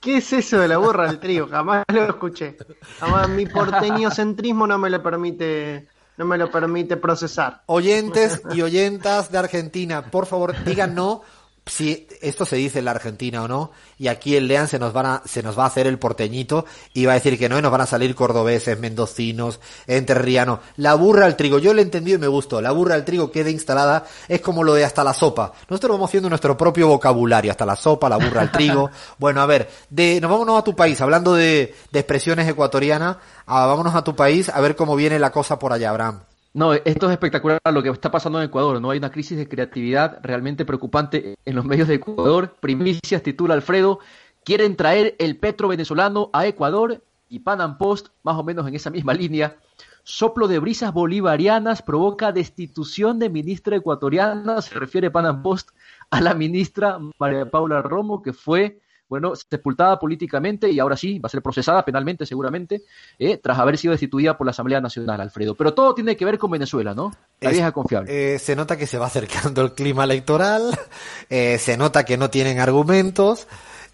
¿Qué 0.00 0.18
es 0.18 0.30
eso 0.34 0.60
de 0.60 0.68
la 0.68 0.76
burra 0.76 1.08
al 1.08 1.18
trigo? 1.18 1.46
Jamás 1.48 1.84
lo 1.90 2.04
escuché. 2.04 2.58
Jamás 3.00 3.26
mi 3.30 3.46
porteño 3.46 4.10
centrismo 4.10 4.66
no 4.66 4.76
me 4.76 4.90
lo 4.90 5.02
permite 5.02 5.88
no 6.18 6.24
me 6.24 6.36
lo 6.36 6.50
permite 6.50 6.96
procesar. 6.96 7.62
Oyentes 7.66 8.42
y 8.52 8.60
oyentas 8.60 9.30
de 9.30 9.38
Argentina, 9.38 10.10
por 10.10 10.26
favor, 10.26 10.52
digan 10.64 10.94
no 10.94 11.22
si 11.68 12.08
esto 12.20 12.44
se 12.44 12.56
dice 12.56 12.78
en 12.78 12.86
la 12.86 12.92
Argentina 12.92 13.42
o 13.42 13.48
no, 13.48 13.70
y 13.98 14.08
aquí 14.08 14.36
en 14.36 14.48
Lean 14.48 14.68
se 14.68 14.78
nos, 14.78 14.92
van 14.92 15.06
a, 15.06 15.22
se 15.24 15.42
nos 15.42 15.58
va 15.58 15.64
a 15.64 15.66
hacer 15.66 15.86
el 15.86 15.98
porteñito 15.98 16.64
y 16.94 17.06
va 17.06 17.12
a 17.12 17.14
decir 17.14 17.38
que 17.38 17.48
no, 17.48 17.58
y 17.58 17.62
nos 17.62 17.70
van 17.70 17.82
a 17.82 17.86
salir 17.86 18.14
cordobeses, 18.14 18.78
mendocinos, 18.78 19.60
enterrianos. 19.86 20.60
La 20.76 20.94
burra 20.94 21.26
al 21.26 21.36
trigo, 21.36 21.58
yo 21.58 21.74
lo 21.74 21.80
he 21.80 21.82
entendido 21.82 22.16
y 22.16 22.20
me 22.20 22.26
gustó. 22.26 22.60
La 22.60 22.72
burra 22.72 22.94
al 22.94 23.04
trigo 23.04 23.30
queda 23.30 23.50
instalada, 23.50 24.06
es 24.28 24.40
como 24.40 24.64
lo 24.64 24.74
de 24.74 24.84
hasta 24.84 25.04
la 25.04 25.14
sopa. 25.14 25.52
Nosotros 25.68 25.92
vamos 25.92 26.10
haciendo 26.10 26.28
nuestro 26.28 26.56
propio 26.56 26.88
vocabulario, 26.88 27.50
hasta 27.50 27.66
la 27.66 27.76
sopa, 27.76 28.08
la 28.08 28.16
burra 28.16 28.42
al 28.42 28.52
trigo. 28.52 28.90
Bueno, 29.18 29.40
a 29.40 29.46
ver, 29.46 29.68
de, 29.90 30.20
nos 30.20 30.30
vámonos 30.30 30.58
a 30.58 30.64
tu 30.64 30.76
país, 30.76 31.00
hablando 31.00 31.34
de, 31.34 31.74
de 31.90 31.98
expresiones 31.98 32.48
ecuatorianas, 32.48 33.16
vámonos 33.46 33.94
a 33.94 34.04
tu 34.04 34.14
país 34.14 34.48
a 34.48 34.60
ver 34.60 34.76
cómo 34.76 34.96
viene 34.96 35.18
la 35.18 35.30
cosa 35.30 35.58
por 35.58 35.72
allá, 35.72 35.90
Abraham. 35.90 36.20
No, 36.58 36.72
esto 36.72 37.06
es 37.06 37.12
espectacular 37.12 37.60
lo 37.72 37.84
que 37.84 37.88
está 37.88 38.10
pasando 38.10 38.40
en 38.40 38.46
Ecuador, 38.46 38.80
¿no? 38.80 38.90
Hay 38.90 38.98
una 38.98 39.12
crisis 39.12 39.38
de 39.38 39.48
creatividad 39.48 40.18
realmente 40.24 40.64
preocupante 40.64 41.36
en 41.44 41.54
los 41.54 41.64
medios 41.64 41.86
de 41.86 41.94
Ecuador. 41.94 42.56
Primicias 42.58 43.22
titula 43.22 43.54
Alfredo, 43.54 44.00
quieren 44.42 44.74
traer 44.74 45.14
el 45.20 45.36
petro 45.36 45.68
venezolano 45.68 46.30
a 46.32 46.48
Ecuador 46.48 47.04
y 47.28 47.38
Panam 47.38 47.78
Post, 47.78 48.08
más 48.24 48.34
o 48.34 48.42
menos 48.42 48.66
en 48.66 48.74
esa 48.74 48.90
misma 48.90 49.14
línea. 49.14 49.56
Soplo 50.02 50.48
de 50.48 50.58
brisas 50.58 50.92
bolivarianas 50.92 51.80
provoca 51.80 52.32
destitución 52.32 53.20
de 53.20 53.30
ministra 53.30 53.76
ecuatoriana, 53.76 54.60
se 54.60 54.74
refiere 54.74 55.12
Panam 55.12 55.44
Post 55.44 55.70
a 56.10 56.20
la 56.20 56.34
ministra 56.34 56.98
María 57.20 57.48
Paula 57.48 57.82
Romo, 57.82 58.20
que 58.20 58.32
fue 58.32 58.80
bueno, 59.08 59.32
sepultada 59.34 59.98
políticamente 59.98 60.70
y 60.70 60.78
ahora 60.78 60.96
sí 60.96 61.18
va 61.18 61.28
a 61.28 61.30
ser 61.30 61.42
procesada 61.42 61.84
penalmente 61.84 62.26
seguramente, 62.26 62.82
eh, 63.18 63.38
tras 63.38 63.58
haber 63.58 63.78
sido 63.78 63.92
destituida 63.92 64.36
por 64.36 64.46
la 64.46 64.50
Asamblea 64.50 64.80
Nacional, 64.80 65.20
Alfredo. 65.20 65.54
Pero 65.54 65.74
todo 65.74 65.94
tiene 65.94 66.16
que 66.16 66.24
ver 66.24 66.38
con 66.38 66.50
Venezuela, 66.50 66.94
¿no? 66.94 67.12
La 67.40 67.50
vieja 67.50 67.72
confiable. 67.72 68.34
Eh, 68.34 68.38
se 68.38 68.54
nota 68.54 68.76
que 68.76 68.86
se 68.86 68.98
va 68.98 69.06
acercando 69.06 69.62
el 69.62 69.72
clima 69.72 70.04
electoral, 70.04 70.78
eh, 71.30 71.58
se 71.58 71.76
nota 71.76 72.04
que 72.04 72.16
no 72.16 72.30
tienen 72.30 72.60
argumentos. 72.60 73.46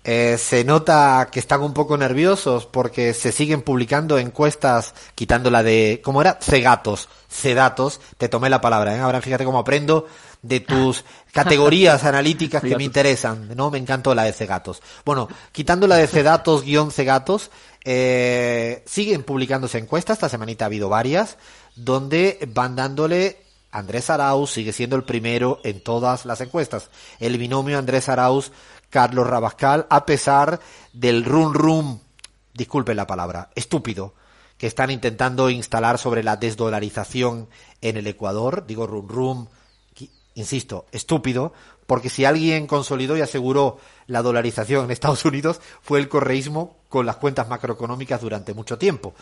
se 0.05 0.65
nota 0.67 1.29
que 1.33 1.41
están 1.41 1.63
un 1.63 1.73
poco 1.73 1.97
nerviosos 1.97 2.67
porque 2.67 3.15
se 3.15 3.33
siguen 3.33 3.63
publicando 3.63 4.19
encuestas 4.19 4.95
quitándola 5.15 5.63
de, 5.63 6.03
¿cómo 6.05 6.21
era? 6.21 6.35
Cegatos, 6.43 7.09
cedatos, 7.31 8.03
te 8.19 8.29
tomé 8.29 8.51
la 8.51 8.61
palabra, 8.61 8.95
¿eh? 8.97 9.01
Ahora 9.01 9.23
fíjate 9.23 9.47
cómo 9.47 9.61
aprendo 9.61 10.07
de 10.45 10.61
tus 10.61 11.05
categorías 11.33 12.05
analíticas 12.05 12.63
que 12.63 12.77
me 12.77 12.85
interesan, 12.85 13.57
¿no? 13.57 13.71
Me 13.71 13.79
encantó 13.79 14.15
la 14.15 14.25
de 14.25 14.33
Cegatos. 14.33 14.83
Bueno, 15.05 15.29
quitando 15.51 15.87
la 15.87 15.97
de 15.97 16.07
Cedatos 16.07 16.63
guion 16.63 16.93
Cegatos, 16.93 17.51
eh, 17.85 18.83
siguen 18.87 19.25
publicándose 19.25 19.79
encuestas, 19.79 20.19
esta 20.19 20.29
semanita 20.29 20.65
ha 20.65 20.67
habido 20.67 20.89
varias, 20.89 21.39
donde 21.75 22.39
van 22.53 22.77
dándole 22.77 23.45
Andrés 23.73 24.09
Arauz 24.09 24.53
sigue 24.53 24.73
siendo 24.73 24.95
el 24.95 25.03
primero 25.03 25.61
en 25.65 25.83
todas 25.83 26.27
las 26.27 26.41
encuestas. 26.41 26.91
El 27.19 27.37
binomio 27.39 27.77
Andrés 27.77 28.09
Arauz, 28.09 28.53
Carlos 28.89 29.27
Rabascal, 29.27 29.87
a 29.91 30.07
pesar 30.07 30.61
del 30.93 31.25
rum 31.25 31.53
rum, 31.53 31.99
disculpe 32.53 32.95
la 32.95 33.09
palabra, 33.09 33.51
estúpido, 33.57 34.15
que 34.59 34.69
están 34.69 34.93
intentando 34.93 35.51
instalar 35.51 35.99
sobre 35.99 36.23
la 36.23 36.37
desdolarización 36.37 37.49
en 37.81 37.97
el 37.97 38.07
Ecuador, 38.07 38.65
digo 38.65 38.87
rum 38.87 39.09
rum, 39.09 39.47
insisto, 40.35 40.87
estúpido, 40.93 41.53
porque 41.87 42.11
si 42.11 42.25
alguien 42.25 42.67
consolidó 42.67 43.17
y 43.17 43.21
aseguró 43.21 43.79
la 44.07 44.23
dolarización 44.23 44.85
en 44.85 44.91
Estados 44.91 45.25
Unidos 45.25 45.61
fue 45.83 45.99
el 45.99 46.09
correísmo 46.09 46.77
con 46.89 47.07
las 47.07 47.17
cuentas 47.17 47.49
macroeconómicas 47.49 48.21
durante 48.21 48.55
mucho 48.55 48.79
tiempo. 48.79 49.15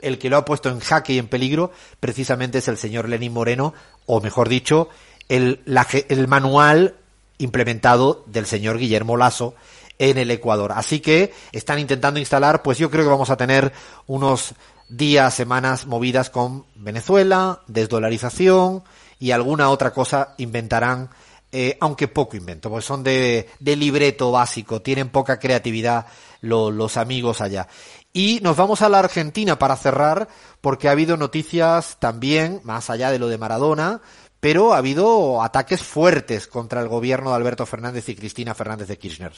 El 0.00 0.18
que 0.18 0.30
lo 0.30 0.36
ha 0.36 0.44
puesto 0.44 0.68
en 0.68 0.80
jaque 0.80 1.14
y 1.14 1.18
en 1.18 1.28
peligro 1.28 1.70
precisamente 1.98 2.58
es 2.58 2.68
el 2.68 2.76
señor 2.78 3.08
Lenín 3.08 3.32
Moreno, 3.32 3.74
o 4.06 4.20
mejor 4.20 4.48
dicho, 4.48 4.88
el, 5.28 5.60
el 6.08 6.28
manual 6.28 6.96
implementado 7.38 8.24
del 8.26 8.46
señor 8.46 8.78
Guillermo 8.78 9.16
Lazo 9.16 9.54
en 9.98 10.18
el 10.18 10.30
Ecuador. 10.30 10.72
Así 10.74 11.00
que 11.00 11.32
están 11.52 11.78
intentando 11.78 12.20
instalar, 12.20 12.62
pues 12.62 12.78
yo 12.78 12.90
creo 12.90 13.04
que 13.04 13.10
vamos 13.10 13.30
a 13.30 13.36
tener 13.36 13.72
unos 14.06 14.54
días, 14.88 15.34
semanas 15.34 15.86
movidas 15.86 16.30
con 16.30 16.64
Venezuela, 16.74 17.60
desdolarización, 17.68 18.82
y 19.20 19.30
alguna 19.30 19.70
otra 19.70 19.92
cosa 19.92 20.34
inventarán, 20.38 21.10
eh, 21.52 21.76
aunque 21.80 22.08
poco 22.08 22.36
invento, 22.36 22.70
porque 22.70 22.86
son 22.86 23.04
de, 23.04 23.48
de 23.60 23.76
libreto 23.76 24.32
básico, 24.32 24.82
tienen 24.82 25.10
poca 25.10 25.38
creatividad 25.38 26.06
los 26.40 26.96
amigos 26.96 27.40
allá. 27.40 27.68
Y 28.12 28.40
nos 28.42 28.56
vamos 28.56 28.82
a 28.82 28.88
la 28.88 28.98
Argentina 28.98 29.58
para 29.58 29.76
cerrar, 29.76 30.26
porque 30.60 30.88
ha 30.88 30.92
habido 30.92 31.16
noticias 31.16 31.98
también, 32.00 32.60
más 32.64 32.90
allá 32.90 33.10
de 33.10 33.18
lo 33.18 33.28
de 33.28 33.38
Maradona, 33.38 34.00
pero 34.40 34.72
ha 34.72 34.78
habido 34.78 35.42
ataques 35.42 35.82
fuertes 35.82 36.46
contra 36.46 36.80
el 36.80 36.88
gobierno 36.88 37.30
de 37.30 37.36
Alberto 37.36 37.66
Fernández 37.66 38.08
y 38.08 38.16
Cristina 38.16 38.54
Fernández 38.54 38.88
de 38.88 38.98
Kirchner. 38.98 39.32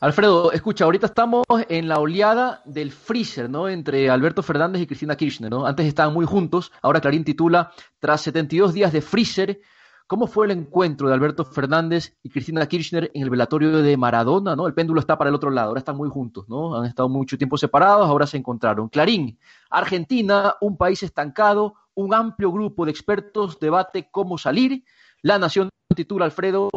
Alfredo, 0.00 0.52
escucha, 0.52 0.84
ahorita 0.84 1.06
estamos 1.06 1.44
en 1.68 1.88
la 1.88 1.98
oleada 1.98 2.60
del 2.66 2.92
freezer, 2.92 3.48
¿no? 3.48 3.68
Entre 3.68 4.10
Alberto 4.10 4.42
Fernández 4.42 4.82
y 4.82 4.86
Cristina 4.86 5.16
Kirchner, 5.16 5.50
¿no? 5.50 5.66
Antes 5.66 5.86
estaban 5.86 6.12
muy 6.12 6.26
juntos, 6.26 6.70
ahora 6.82 7.00
Clarín 7.00 7.24
titula, 7.24 7.72
tras 7.98 8.20
72 8.20 8.74
días 8.74 8.92
de 8.92 9.00
freezer, 9.00 9.60
¿Cómo 10.08 10.28
fue 10.28 10.46
el 10.46 10.52
encuentro 10.52 11.08
de 11.08 11.14
Alberto 11.14 11.44
Fernández 11.44 12.16
y 12.22 12.30
Cristina 12.30 12.64
Kirchner 12.68 13.10
en 13.12 13.24
el 13.24 13.30
velatorio 13.30 13.82
de 13.82 13.96
Maradona? 13.96 14.54
¿no? 14.54 14.68
El 14.68 14.74
péndulo 14.74 15.00
está 15.00 15.18
para 15.18 15.30
el 15.30 15.34
otro 15.34 15.50
lado, 15.50 15.70
ahora 15.70 15.80
están 15.80 15.96
muy 15.96 16.08
juntos, 16.08 16.48
¿no? 16.48 16.76
Han 16.76 16.86
estado 16.86 17.08
mucho 17.08 17.36
tiempo 17.36 17.58
separados, 17.58 18.06
ahora 18.06 18.28
se 18.28 18.36
encontraron. 18.36 18.88
Clarín, 18.88 19.36
Argentina, 19.68 20.54
un 20.60 20.76
país 20.76 21.02
estancado, 21.02 21.74
un 21.94 22.14
amplio 22.14 22.52
grupo 22.52 22.84
de 22.84 22.92
expertos 22.92 23.58
debate 23.58 24.08
cómo 24.08 24.38
salir. 24.38 24.84
La 25.22 25.40
Nación 25.40 25.70
titula 25.96 26.26
Alfredo, 26.26 26.70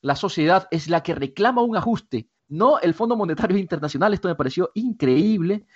la 0.00 0.16
sociedad 0.16 0.66
es 0.72 0.88
la 0.88 1.04
que 1.04 1.14
reclama 1.14 1.62
un 1.62 1.76
ajuste, 1.76 2.30
no 2.52 2.78
el 2.78 2.94
Fondo 2.94 3.16
Monetario 3.16 3.56
Internacional, 3.56 4.12
esto 4.12 4.28
me 4.28 4.34
pareció 4.34 4.70
increíble. 4.74 5.66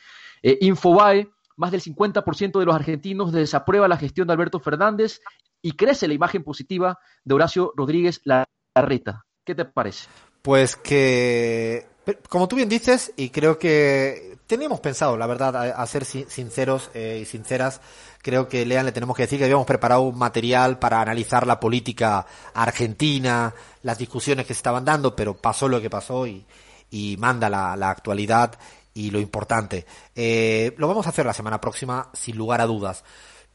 Eh, 0.43 0.59
Infobae, 0.61 1.29
más 1.57 1.73
del 1.73 1.81
50% 1.81 2.59
de 2.59 2.67
los 2.67 2.75
argentinos 2.75 3.33
desaprueba 3.33 3.89
la 3.89 3.97
gestión 3.97 4.27
de 4.27 4.35
Alberto 4.35 4.61
Fernández 4.61 5.21
y 5.62 5.73
crece 5.73 6.07
la 6.07 6.15
imagen 6.15 6.45
positiva 6.45 6.99
de 7.25 7.35
Horacio 7.35 7.73
Rodríguez 7.75 8.21
Larreta. 8.25 9.25
¿Qué 9.43 9.55
te 9.55 9.65
parece? 9.65 10.09
Pues 10.43 10.77
que, 10.77 11.87
como 12.29 12.47
tú 12.47 12.57
bien 12.57 12.69
dices, 12.69 13.12
y 13.17 13.31
creo 13.31 13.59
que 13.59 14.39
teníamos 14.47 14.81
pensado, 14.81 15.17
la 15.17 15.27
verdad, 15.27 15.57
a, 15.57 15.87
ser 15.87 16.05
sinceros 16.05 16.91
eh, 16.93 17.21
y 17.23 17.25
sinceras, 17.25 17.81
creo 18.21 18.49
que 18.49 18.67
Lean 18.67 18.85
le 18.85 18.93
tenemos 18.93 19.17
que 19.17 19.23
decir 19.23 19.39
que 19.39 19.45
habíamos 19.45 19.67
preparado 19.67 20.03
un 20.03 20.19
material 20.19 20.79
para 20.79 21.01
analizar 21.01 21.47
la 21.47 21.59
política 21.59 22.27
argentina, 22.53 23.55
las 23.83 23.97
discusiones 23.97 24.47
que 24.47 24.53
se 24.53 24.59
estaban 24.59 24.85
dando, 24.85 25.17
pero 25.17 25.35
pasó 25.35 25.69
lo 25.69 25.81
que 25.81 25.91
pasó 25.91 26.27
y, 26.27 26.45
y 26.90 27.16
manda 27.18 27.49
la, 27.49 27.90
actualidad 27.90 28.59
y 28.94 29.11
lo 29.11 29.20
importante. 29.20 29.87
Eh, 30.14 30.75
lo 30.79 30.88
vamos 30.88 31.07
a 31.07 31.11
hacer 31.11 31.27
la 31.27 31.35
semana 31.35 31.61
próxima, 31.61 32.11
sin 32.12 32.37
lugar 32.37 32.61
a 32.61 32.66
dudas. 32.66 33.05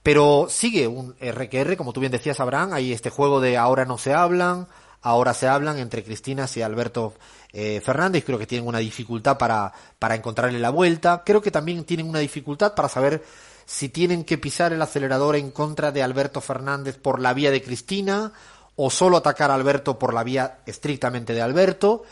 Pero 0.03 0.47
sigue 0.49 0.87
un 0.87 1.15
RQR, 1.19 1.77
como 1.77 1.93
tú 1.93 1.99
bien 1.99 2.11
decías, 2.11 2.39
Abraham, 2.39 2.73
hay 2.73 2.91
este 2.91 3.09
juego 3.09 3.39
de 3.39 3.57
ahora 3.57 3.85
no 3.85 3.97
se 3.97 4.13
hablan, 4.13 4.67
ahora 5.01 5.33
se 5.33 5.47
hablan 5.47 5.77
entre 5.77 6.03
Cristina 6.03 6.47
y 6.55 6.61
Alberto 6.61 7.13
eh, 7.53 7.81
Fernández. 7.83 8.23
Creo 8.25 8.39
que 8.39 8.47
tienen 8.47 8.67
una 8.67 8.79
dificultad 8.79 9.37
para, 9.37 9.71
para 9.99 10.15
encontrarle 10.15 10.59
la 10.59 10.71
vuelta. 10.71 11.23
Creo 11.23 11.41
que 11.41 11.51
también 11.51 11.83
tienen 11.83 12.09
una 12.09 12.19
dificultad 12.19 12.73
para 12.73 12.89
saber 12.89 13.23
si 13.65 13.89
tienen 13.89 14.25
que 14.25 14.37
pisar 14.37 14.73
el 14.73 14.81
acelerador 14.81 15.35
en 15.35 15.51
contra 15.51 15.91
de 15.91 16.03
Alberto 16.03 16.41
Fernández 16.41 16.97
por 16.97 17.21
la 17.21 17.33
vía 17.33 17.51
de 17.51 17.61
Cristina 17.61 18.33
o 18.75 18.89
solo 18.89 19.17
atacar 19.17 19.51
a 19.51 19.55
Alberto 19.55 19.99
por 19.99 20.13
la 20.13 20.23
vía 20.23 20.59
estrictamente 20.65 21.33
de 21.33 21.41
Alberto. 21.41 22.03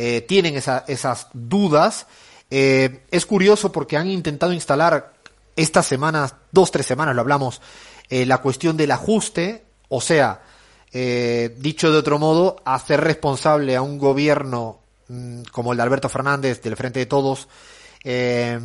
Eh, 0.00 0.20
tienen 0.20 0.54
esas 0.54 1.26
dudas. 1.32 2.06
Eh, 2.50 3.02
es 3.10 3.26
curioso 3.26 3.72
porque 3.72 3.96
han 3.96 4.08
intentado 4.08 4.52
instalar 4.52 5.12
estas 5.56 5.86
semanas, 5.86 6.36
dos, 6.52 6.70
tres 6.70 6.86
semanas 6.86 7.16
lo 7.16 7.20
hablamos, 7.20 7.60
eh, 8.08 8.24
la 8.24 8.38
cuestión 8.38 8.76
del 8.76 8.92
ajuste, 8.92 9.64
o 9.88 10.00
sea, 10.00 10.40
eh, 10.92 11.56
dicho 11.58 11.90
de 11.90 11.98
otro 11.98 12.20
modo, 12.20 12.62
hacer 12.64 13.00
responsable 13.00 13.74
a 13.74 13.82
un 13.82 13.98
gobierno 13.98 14.78
mm, 15.08 15.42
como 15.50 15.72
el 15.72 15.78
de 15.78 15.82
Alberto 15.82 16.08
Fernández, 16.08 16.62
del 16.62 16.76
Frente 16.76 17.00
de 17.00 17.06
Todos, 17.06 17.48
eh, 18.04 18.60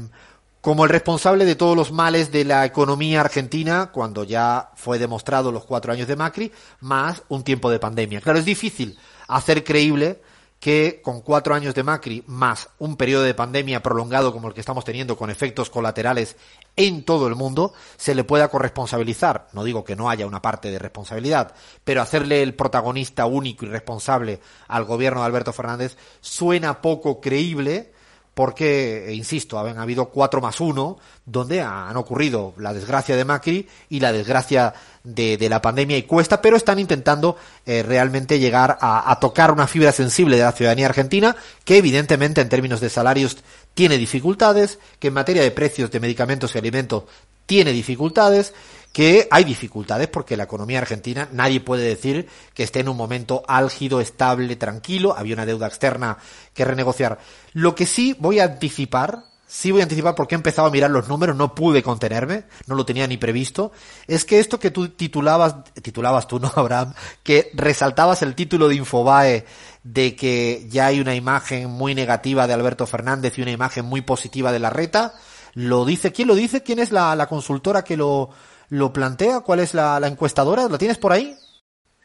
como 0.62 0.84
el 0.84 0.92
responsable 0.92 1.46
de 1.46 1.56
todos 1.56 1.76
los 1.76 1.92
males 1.92 2.32
de 2.32 2.46
la 2.46 2.64
economía 2.64 3.22
argentina, 3.22 3.90
cuando 3.92 4.24
ya 4.24 4.70
fue 4.76 5.00
demostrado 5.00 5.52
los 5.52 5.66
cuatro 5.66 5.92
años 5.92 6.08
de 6.08 6.16
Macri, 6.16 6.52
más 6.80 7.24
un 7.28 7.44
tiempo 7.44 7.72
de 7.72 7.80
pandemia. 7.80 8.22
Claro, 8.22 8.38
es 8.38 8.46
difícil 8.46 8.98
hacer 9.28 9.64
creíble 9.64 10.22
que 10.64 11.02
con 11.04 11.20
cuatro 11.20 11.54
años 11.56 11.76
de 11.76 11.84
Macri 11.84 12.24
más 12.26 12.70
un 12.80 12.96
periodo 12.96 13.24
de 13.24 13.34
pandemia 13.34 13.84
prolongado 13.84 14.32
como 14.32 14.48
el 14.48 14.54
que 14.54 14.62
estamos 14.62 14.86
teniendo 14.86 15.18
con 15.18 15.30
efectos 15.30 15.70
colaterales 15.70 16.38
en 16.78 17.04
todo 17.04 17.28
el 17.28 17.36
mundo, 17.36 17.74
se 17.98 18.16
le 18.16 18.24
pueda 18.24 18.48
corresponsabilizar. 18.48 19.50
No 19.52 19.66
digo 19.66 19.84
que 19.84 19.98
no 19.98 20.10
haya 20.10 20.26
una 20.26 20.42
parte 20.42 20.72
de 20.72 20.80
responsabilidad, 20.80 21.54
pero 21.84 22.02
hacerle 22.02 22.42
el 22.42 22.56
protagonista 22.56 23.26
único 23.26 23.66
y 23.66 23.68
responsable 23.68 24.40
al 24.70 24.86
gobierno 24.86 25.20
de 25.20 25.26
Alberto 25.26 25.52
Fernández 25.52 25.98
suena 26.22 26.82
poco 26.82 27.20
creíble 27.20 27.92
porque, 28.34 29.10
eh, 29.10 29.14
insisto, 29.14 29.60
han 29.60 29.78
habido 29.78 30.06
cuatro 30.06 30.42
más 30.42 30.60
uno, 30.60 30.98
donde 31.26 31.62
han 31.62 31.96
ocurrido 31.98 32.54
la 32.58 32.74
desgracia 32.74 33.16
de 33.16 33.26
Macri 33.26 33.68
y 33.90 34.00
la 34.00 34.12
desgracia 34.12 34.74
de, 35.04 35.38
la 35.50 35.62
pandemia 35.62 35.98
y 35.98 36.04
cuesta, 36.04 36.42
pero 36.42 36.58
están 36.58 36.80
intentando 36.80 37.38
eh, 37.66 37.84
realmente 37.84 38.40
llegar 38.40 38.78
a, 38.82 39.12
a, 39.12 39.20
tocar 39.20 39.52
una 39.52 39.68
fibra 39.68 39.92
sensible 39.92 40.38
de 40.38 40.44
la 40.44 40.52
ciudadanía 40.52 40.88
argentina, 40.88 41.36
que 41.64 41.78
evidentemente 41.78 42.42
en 42.42 42.50
términos 42.50 42.82
de 42.82 42.90
salarios 42.90 43.38
tiene 43.74 43.98
dificultades, 43.98 44.80
que 45.00 45.10
en 45.10 45.14
materia 45.14 45.44
de 45.44 45.52
precios 45.52 45.92
de 45.92 46.00
medicamentos 46.00 46.56
y 46.56 46.58
alimentos 46.58 47.04
tiene 47.46 47.72
dificultades, 47.72 48.54
que 48.94 49.28
hay 49.32 49.44
dificultades 49.44 50.08
porque 50.08 50.38
la 50.38 50.44
economía 50.44 50.78
argentina 50.78 51.28
nadie 51.32 51.60
puede 51.60 51.84
decir 51.84 52.30
que 52.54 52.64
esté 52.64 52.82
en 52.82 52.90
un 52.90 52.96
momento 52.96 53.44
álgido, 53.48 54.00
estable, 54.00 54.56
tranquilo, 54.56 55.16
había 55.18 55.34
una 55.34 55.48
deuda 55.48 55.68
externa 55.68 56.20
que 56.54 56.64
renegociar. 56.64 57.18
Lo 57.54 57.74
que 57.74 57.88
sí 57.88 58.16
voy 58.20 58.40
a 58.40 58.44
anticipar, 58.44 59.26
sí 59.48 59.72
voy 59.72 59.82
a 59.82 59.86
anticipar 59.86 60.14
porque 60.14 60.36
he 60.36 60.38
empezado 60.38 60.68
a 60.68 60.72
mirar 60.72 60.92
los 60.92 61.08
números, 61.08 61.36
no 61.36 61.56
pude 61.56 61.82
contenerme, 61.82 62.44
no 62.68 62.76
lo 62.76 62.86
tenía 62.86 63.08
ni 63.08 63.18
previsto, 63.18 63.72
es 64.06 64.26
que 64.26 64.40
esto 64.40 64.60
que 64.60 64.70
tú 64.70 64.90
titulabas, 64.90 65.56
titulabas 65.82 66.28
tú, 66.28 66.40
¿no, 66.40 66.52
Abraham? 66.56 66.94
Que 67.24 67.50
resaltabas 67.56 68.22
el 68.22 68.36
título 68.36 68.68
de 68.68 68.76
Infobae 68.76 69.46
de 69.82 70.16
que 70.16 70.68
ya 70.70 70.86
hay 70.86 71.00
una 71.00 71.16
imagen 71.16 71.68
muy 71.68 71.96
negativa 71.96 72.46
de 72.46 72.54
Alberto 72.54 72.86
Fernández 72.86 73.40
y 73.40 73.42
una 73.42 73.52
imagen 73.52 73.86
muy 73.86 74.02
positiva 74.02 74.52
de 74.52 74.60
la 74.60 74.70
reta, 74.70 75.16
lo 75.56 75.84
dice, 75.84 76.12
¿quién 76.12 76.28
lo 76.28 76.36
dice? 76.36 76.62
¿Quién 76.62 76.78
es 76.78 76.92
la, 76.92 77.16
la 77.16 77.28
consultora 77.28 77.84
que 77.84 77.98
lo, 77.98 78.32
lo 78.74 78.92
plantea? 78.92 79.42
¿Cuál 79.42 79.60
es 79.60 79.74
la, 79.74 80.00
encuestadora? 80.08 80.68
¿La 80.68 80.78
tienes 80.78 80.98
por 80.98 81.14
ahí? 81.14 81.36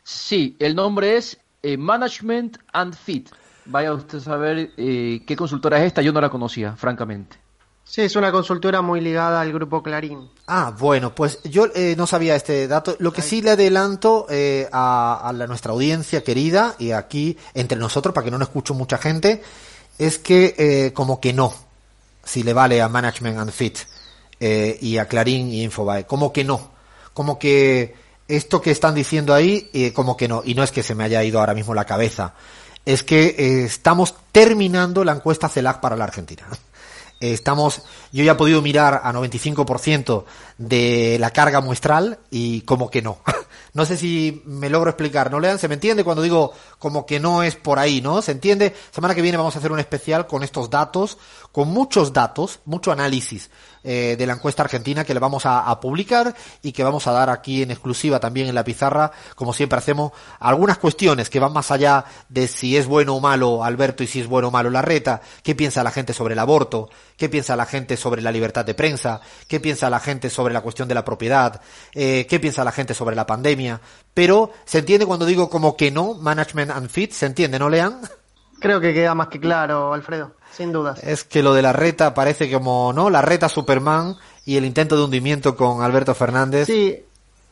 Sí, 0.03 0.57
el 0.59 0.75
nombre 0.75 1.17
es 1.17 1.39
eh, 1.63 1.77
Management 1.77 2.59
and 2.73 2.95
Fit. 2.95 3.31
Vaya 3.65 3.93
usted 3.93 4.19
a 4.19 4.21
saber 4.21 4.71
eh, 4.77 5.23
qué 5.27 5.37
consultora 5.37 5.79
es 5.79 5.87
esta, 5.87 6.03
yo 6.03 6.13
no 6.13 6.21
la 6.21 6.31
conocía, 6.31 6.77
francamente. 6.77 7.39
Sí, 7.85 8.03
es 8.03 8.17
una 8.17 8.31
consultora 8.31 8.83
muy 8.83 9.01
ligada 9.01 9.41
al 9.41 9.51
grupo 9.51 9.83
Clarín. 9.83 10.29
Ah, 10.47 10.75
bueno, 10.79 11.15
pues 11.15 11.43
yo 11.45 11.69
eh, 11.75 11.95
no 11.97 12.07
sabía 12.07 12.37
este 12.37 12.69
dato. 12.69 12.97
Lo 12.99 13.15
que 13.15 13.23
sí 13.23 13.41
le 13.41 13.53
adelanto 13.53 14.27
a, 14.71 15.33
nuestra 15.49 15.73
audiencia 15.73 16.23
querida 16.23 16.75
y 16.79 16.93
aquí 16.93 17.39
entre 17.55 17.79
nosotros, 17.79 18.15
para 18.15 18.27
que 18.27 18.31
no 18.31 18.37
nos 18.37 18.49
escuche 18.49 18.75
mucha 18.75 18.99
gente, 18.99 19.43
es 19.99 20.19
que 20.19 20.93
como 20.95 21.19
que 21.19 21.33
no, 21.33 21.55
si 22.23 22.43
le 22.43 22.53
vale 22.53 22.83
a 22.83 22.91
Management 22.91 23.39
and 23.39 23.53
Fit. 23.53 23.79
Eh, 24.41 24.79
y 24.81 24.99
a 24.99 25.07
Clarín 25.07 25.49
y 25.49 25.63
Infobae. 25.63 26.07
Como 26.07 26.33
que 26.33 26.45
no. 26.45 26.71
Como 27.13 27.39
que 27.39 27.95
esto 28.29 28.61
que 28.61 28.71
están 28.71 28.95
diciendo 28.95 29.35
ahí, 29.35 29.71
eh, 29.73 29.93
como 29.93 30.17
que 30.17 30.29
no. 30.29 30.43
Y 30.45 30.55
no 30.55 30.63
es 30.63 30.71
que 30.71 30.83
se 30.83 30.95
me 30.95 31.05
haya 31.05 31.25
ido 31.25 31.41
ahora 31.41 31.55
mismo 31.55 31.75
la 31.75 31.85
cabeza. 31.85 32.35
Es 32.85 33.03
que 33.03 33.35
eh, 33.39 33.65
estamos 33.65 34.15
terminando 34.33 35.05
la 35.05 35.13
encuesta 35.13 35.49
CELAC 35.49 35.81
para 35.81 35.97
la 35.97 36.05
Argentina. 36.05 36.47
Estamos, 37.21 37.83
yo 38.13 38.23
ya 38.23 38.33
he 38.33 38.37
podido 38.37 38.63
mirar 38.63 39.01
a 39.03 39.13
95% 39.13 40.25
de 40.57 41.17
la 41.19 41.33
carga 41.33 41.61
muestral 41.61 42.21
y 42.31 42.61
como 42.61 42.91
que 42.91 43.03
no. 43.03 43.19
No 43.75 43.85
sé 43.85 43.97
si 43.97 44.43
me 44.47 44.71
logro 44.71 44.91
explicar, 44.91 45.31
¿no, 45.31 45.39
Lean? 45.39 45.59
¿Se 45.59 45.69
me 45.69 45.75
entiende 45.75 46.03
cuando 46.03 46.23
digo 46.23 46.53
como 46.79 47.07
que 47.07 47.21
no 47.21 47.43
es 47.43 47.55
por 47.55 47.79
ahí, 47.79 48.01
¿no? 48.01 48.23
¿Se 48.23 48.33
entiende? 48.33 48.75
Semana 48.91 49.15
que 49.15 49.23
viene 49.23 49.37
vamos 49.37 49.55
a 49.55 49.59
hacer 49.59 49.71
un 49.71 49.79
especial 49.79 50.27
con 50.27 50.43
estos 50.43 50.71
datos, 50.71 51.19
con 51.53 51.69
muchos 51.69 52.13
datos, 52.13 52.61
mucho 52.65 52.91
análisis 52.91 53.51
eh, 53.91 54.17
de 54.19 54.27
la 54.27 54.35
encuesta 54.35 54.63
argentina 54.63 55.03
que 55.03 55.15
le 55.15 55.19
vamos 55.19 55.47
a, 55.47 55.81
publicar 55.81 56.35
y 56.63 56.73
que 56.73 56.85
vamos 56.85 57.07
a 57.07 57.13
dar 57.13 57.31
aquí 57.31 57.63
en 57.63 57.71
exclusiva 57.71 58.21
también 58.21 58.47
en 58.47 58.55
la 58.55 58.63
pizarra, 58.63 59.13
como 59.35 59.55
siempre 59.55 59.79
hacemos, 59.79 60.13
algunas 60.41 60.77
cuestiones 60.77 61.31
que 61.31 61.41
van 61.41 61.55
más 61.55 61.71
allá 61.71 62.05
de 62.29 62.49
si 62.49 62.77
es 62.77 62.87
bueno 62.87 63.17
o 63.17 63.21
malo 63.21 63.65
Alberto 63.65 64.03
y 64.03 64.07
si 64.07 64.21
es 64.21 64.27
bueno 64.27 64.49
o 64.49 64.51
malo 64.51 64.69
la 64.69 64.83
reta, 64.83 65.23
qué 65.43 65.55
piensa 65.55 65.83
la 65.83 65.91
gente 65.91 66.13
sobre 66.13 66.35
el 66.35 66.39
aborto, 66.39 66.91
qué 67.17 67.31
piensa 67.31 67.57
la 67.57 67.65
gente 67.65 67.97
sobre 67.97 68.21
la 68.21 68.31
libertad 68.31 68.67
de 68.67 68.75
prensa, 68.75 69.23
qué 69.47 69.59
piensa 69.59 69.89
la 69.89 70.01
gente 70.01 70.29
sobre 70.29 70.53
la 70.53 70.61
cuestión 70.61 70.87
de 70.87 70.95
la 70.95 71.07
propiedad, 71.07 71.63
eh, 71.95 72.27
qué 72.29 72.39
piensa 72.39 72.65
la 72.65 72.73
gente 72.73 72.93
sobre 72.93 73.17
la 73.17 73.27
pandemia, 73.27 73.81
pero 74.13 74.51
se 74.67 74.81
entiende 74.81 75.07
cuando 75.07 75.25
digo 75.25 75.49
como 75.49 75.79
que 75.79 75.91
no, 75.91 76.13
management 76.13 76.73
and 76.73 76.91
fit, 76.91 77.13
se 77.13 77.25
entiende, 77.25 77.59
¿no, 77.59 77.71
Lean? 77.71 78.03
Creo 78.61 78.83
que 78.83 78.93
queda 78.93 79.15
más 79.15 79.29
que 79.29 79.41
claro, 79.41 79.95
Alfredo 79.95 80.38
sin 80.53 80.73
dudas. 80.73 81.03
Es 81.03 81.25
que 81.25 81.43
lo 81.43 81.55
de 81.55 81.63
la 81.63 81.73
reta 81.73 82.15
parece 82.15 82.51
como, 82.51 82.93
¿no? 82.93 83.11
La 83.11 83.23
reta 83.23 83.49
Superman 83.49 84.17
y 84.45 84.57
el 84.57 84.65
intento 84.65 84.97
de 84.97 85.05
hundimiento 85.05 85.57
con 85.57 85.83
Alberto 85.83 86.15
Fernández. 86.15 86.67
Sí, 86.67 87.05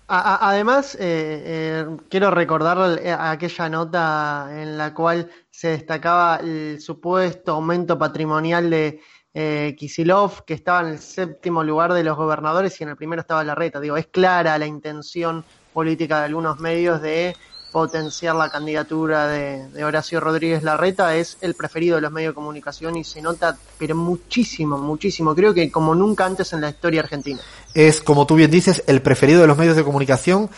además, 0.09 0.95
eh, 0.95 0.99
eh, 1.01 1.87
quiero 2.09 2.31
recordar 2.31 3.01
aquella 3.19 3.69
nota 3.69 4.49
en 4.51 4.79
la 4.79 4.95
cual 4.95 5.31
se 5.51 5.69
destacaba 5.69 6.37
el 6.37 6.81
supuesto 6.81 7.53
aumento 7.53 7.99
patrimonial 7.99 8.71
de 8.71 9.01
eh, 9.39 9.75
Kisilov, 9.77 10.45
que 10.45 10.55
estaba 10.55 10.81
en 10.81 10.95
el 10.95 10.99
séptimo 10.99 11.63
lugar 11.63 11.93
de 11.93 12.03
los 12.03 12.17
gobernadores 12.17 12.81
y 12.81 12.85
en 12.85 12.91
el 12.91 12.97
primero 12.97 13.21
estaba 13.21 13.45
la 13.45 13.55
reta. 13.55 13.81
Digo, 13.81 13.99
es 13.99 14.07
clara 14.07 14.57
la 14.57 14.67
intención 14.67 15.45
política 15.75 16.21
de 16.21 16.25
algunos 16.25 16.59
medios 16.59 17.03
de 17.03 17.37
potenciar 17.73 18.35
la 18.37 18.51
candidatura 18.51 19.27
de, 19.29 19.85
Horacio 19.85 20.21
Rodríguez 20.21 20.63
Larreta, 20.63 21.15
es 21.17 21.37
el 21.41 21.55
preferido 21.55 21.97
de 21.97 22.03
los 22.03 22.13
medios 22.13 22.31
de 22.31 22.35
comunicación 22.35 22.97
y 22.97 23.05
se 23.05 23.21
nota, 23.21 23.57
pero 23.79 23.95
muchísimo, 23.95 24.79
muchísimo, 24.79 25.35
creo 25.35 25.53
que 25.53 25.71
como 25.71 25.95
nunca 25.95 26.25
antes 26.25 26.53
en 26.53 26.61
la 26.61 26.71
historia 26.71 27.03
argentina. 27.03 27.41
Es, 27.75 28.01
como 28.01 28.27
tú 28.27 28.35
bien 28.35 28.51
dices, 28.51 28.83
el 28.87 29.03
preferido 29.03 29.41
de 29.41 29.47
los 29.47 29.59
medios 29.59 29.77
de 29.77 29.85
comunicación 29.85 30.51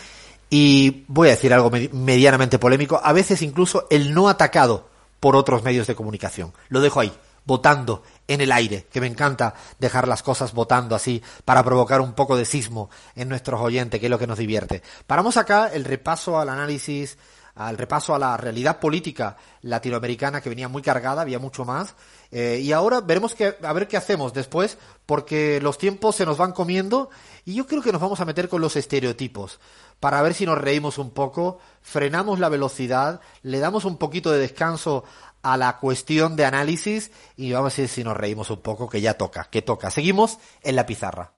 y 0.49 1.03
voy 1.07 1.27
a 1.27 1.31
decir 1.31 1.53
algo 1.53 1.69
medianamente 1.91 2.57
polémico, 2.57 2.99
a 3.03 3.13
veces 3.13 3.41
incluso 3.41 3.87
el 3.89 4.13
no 4.13 4.29
atacado 4.29 4.87
por 5.19 5.35
otros 5.35 5.63
medios 5.63 5.87
de 5.87 5.95
comunicación. 5.95 6.53
Lo 6.69 6.81
dejo 6.81 6.99
ahí, 6.99 7.11
votando 7.49 8.03
en 8.27 8.41
el 8.41 8.51
aire, 8.51 8.85
que 8.91 9.01
me 9.01 9.07
encanta 9.07 9.55
dejar 9.79 10.07
las 10.07 10.21
cosas 10.21 10.53
votando 10.53 10.95
así 10.95 11.21
para 11.45 11.63
provocar 11.63 11.99
un 11.99 12.13
poco 12.13 12.37
de 12.37 12.45
sismo 12.45 12.91
en 13.15 13.27
nuestros 13.27 13.59
oyentes, 13.59 13.99
que 13.99 14.05
es 14.05 14.09
lo 14.11 14.19
que 14.19 14.27
nos 14.27 14.37
divierte. 14.37 14.83
Paramos 15.07 15.35
acá 15.35 15.67
el 15.73 15.83
repaso 15.83 16.39
al 16.39 16.49
análisis, 16.49 17.17
al 17.55 17.75
repaso 17.75 18.13
a 18.13 18.19
la 18.19 18.37
realidad 18.37 18.79
política 18.79 19.35
latinoamericana 19.63 20.41
que 20.41 20.49
venía 20.49 20.67
muy 20.67 20.83
cargada, 20.83 21.23
había 21.23 21.39
mucho 21.39 21.65
más. 21.65 21.95
Eh, 22.31 22.59
y 22.61 22.71
ahora 22.71 23.01
veremos 23.01 23.33
que, 23.33 23.57
a 23.61 23.73
ver 23.73 23.87
qué 23.87 23.97
hacemos 23.97 24.31
después, 24.31 24.77
porque 25.07 25.59
los 25.59 25.79
tiempos 25.79 26.15
se 26.15 26.27
nos 26.27 26.37
van 26.37 26.51
comiendo 26.51 27.09
y 27.45 27.55
yo 27.55 27.65
creo 27.65 27.81
que 27.81 27.91
nos 27.91 27.99
vamos 27.99 28.19
a 28.19 28.25
meter 28.25 28.47
con 28.47 28.61
los 28.61 28.75
estereotipos 28.75 29.59
para 29.99 30.21
ver 30.21 30.33
si 30.33 30.45
nos 30.45 30.57
reímos 30.57 30.97
un 30.97 31.11
poco, 31.11 31.59
frenamos 31.81 32.39
la 32.39 32.47
velocidad, 32.47 33.19
le 33.41 33.59
damos 33.59 33.83
un 33.85 33.97
poquito 33.97 34.31
de 34.31 34.39
descanso 34.39 35.03
a 35.41 35.57
la 35.57 35.77
cuestión 35.77 36.35
de 36.35 36.45
análisis 36.45 37.11
y 37.35 37.51
vamos 37.51 37.77
a 37.77 37.81
ver 37.81 37.89
si 37.89 38.03
nos 38.03 38.17
reímos 38.17 38.49
un 38.49 38.61
poco, 38.61 38.89
que 38.89 39.01
ya 39.01 39.15
toca, 39.15 39.47
que 39.49 39.61
toca. 39.61 39.91
Seguimos 39.91 40.37
en 40.63 40.75
la 40.75 40.85
pizarra. 40.85 41.27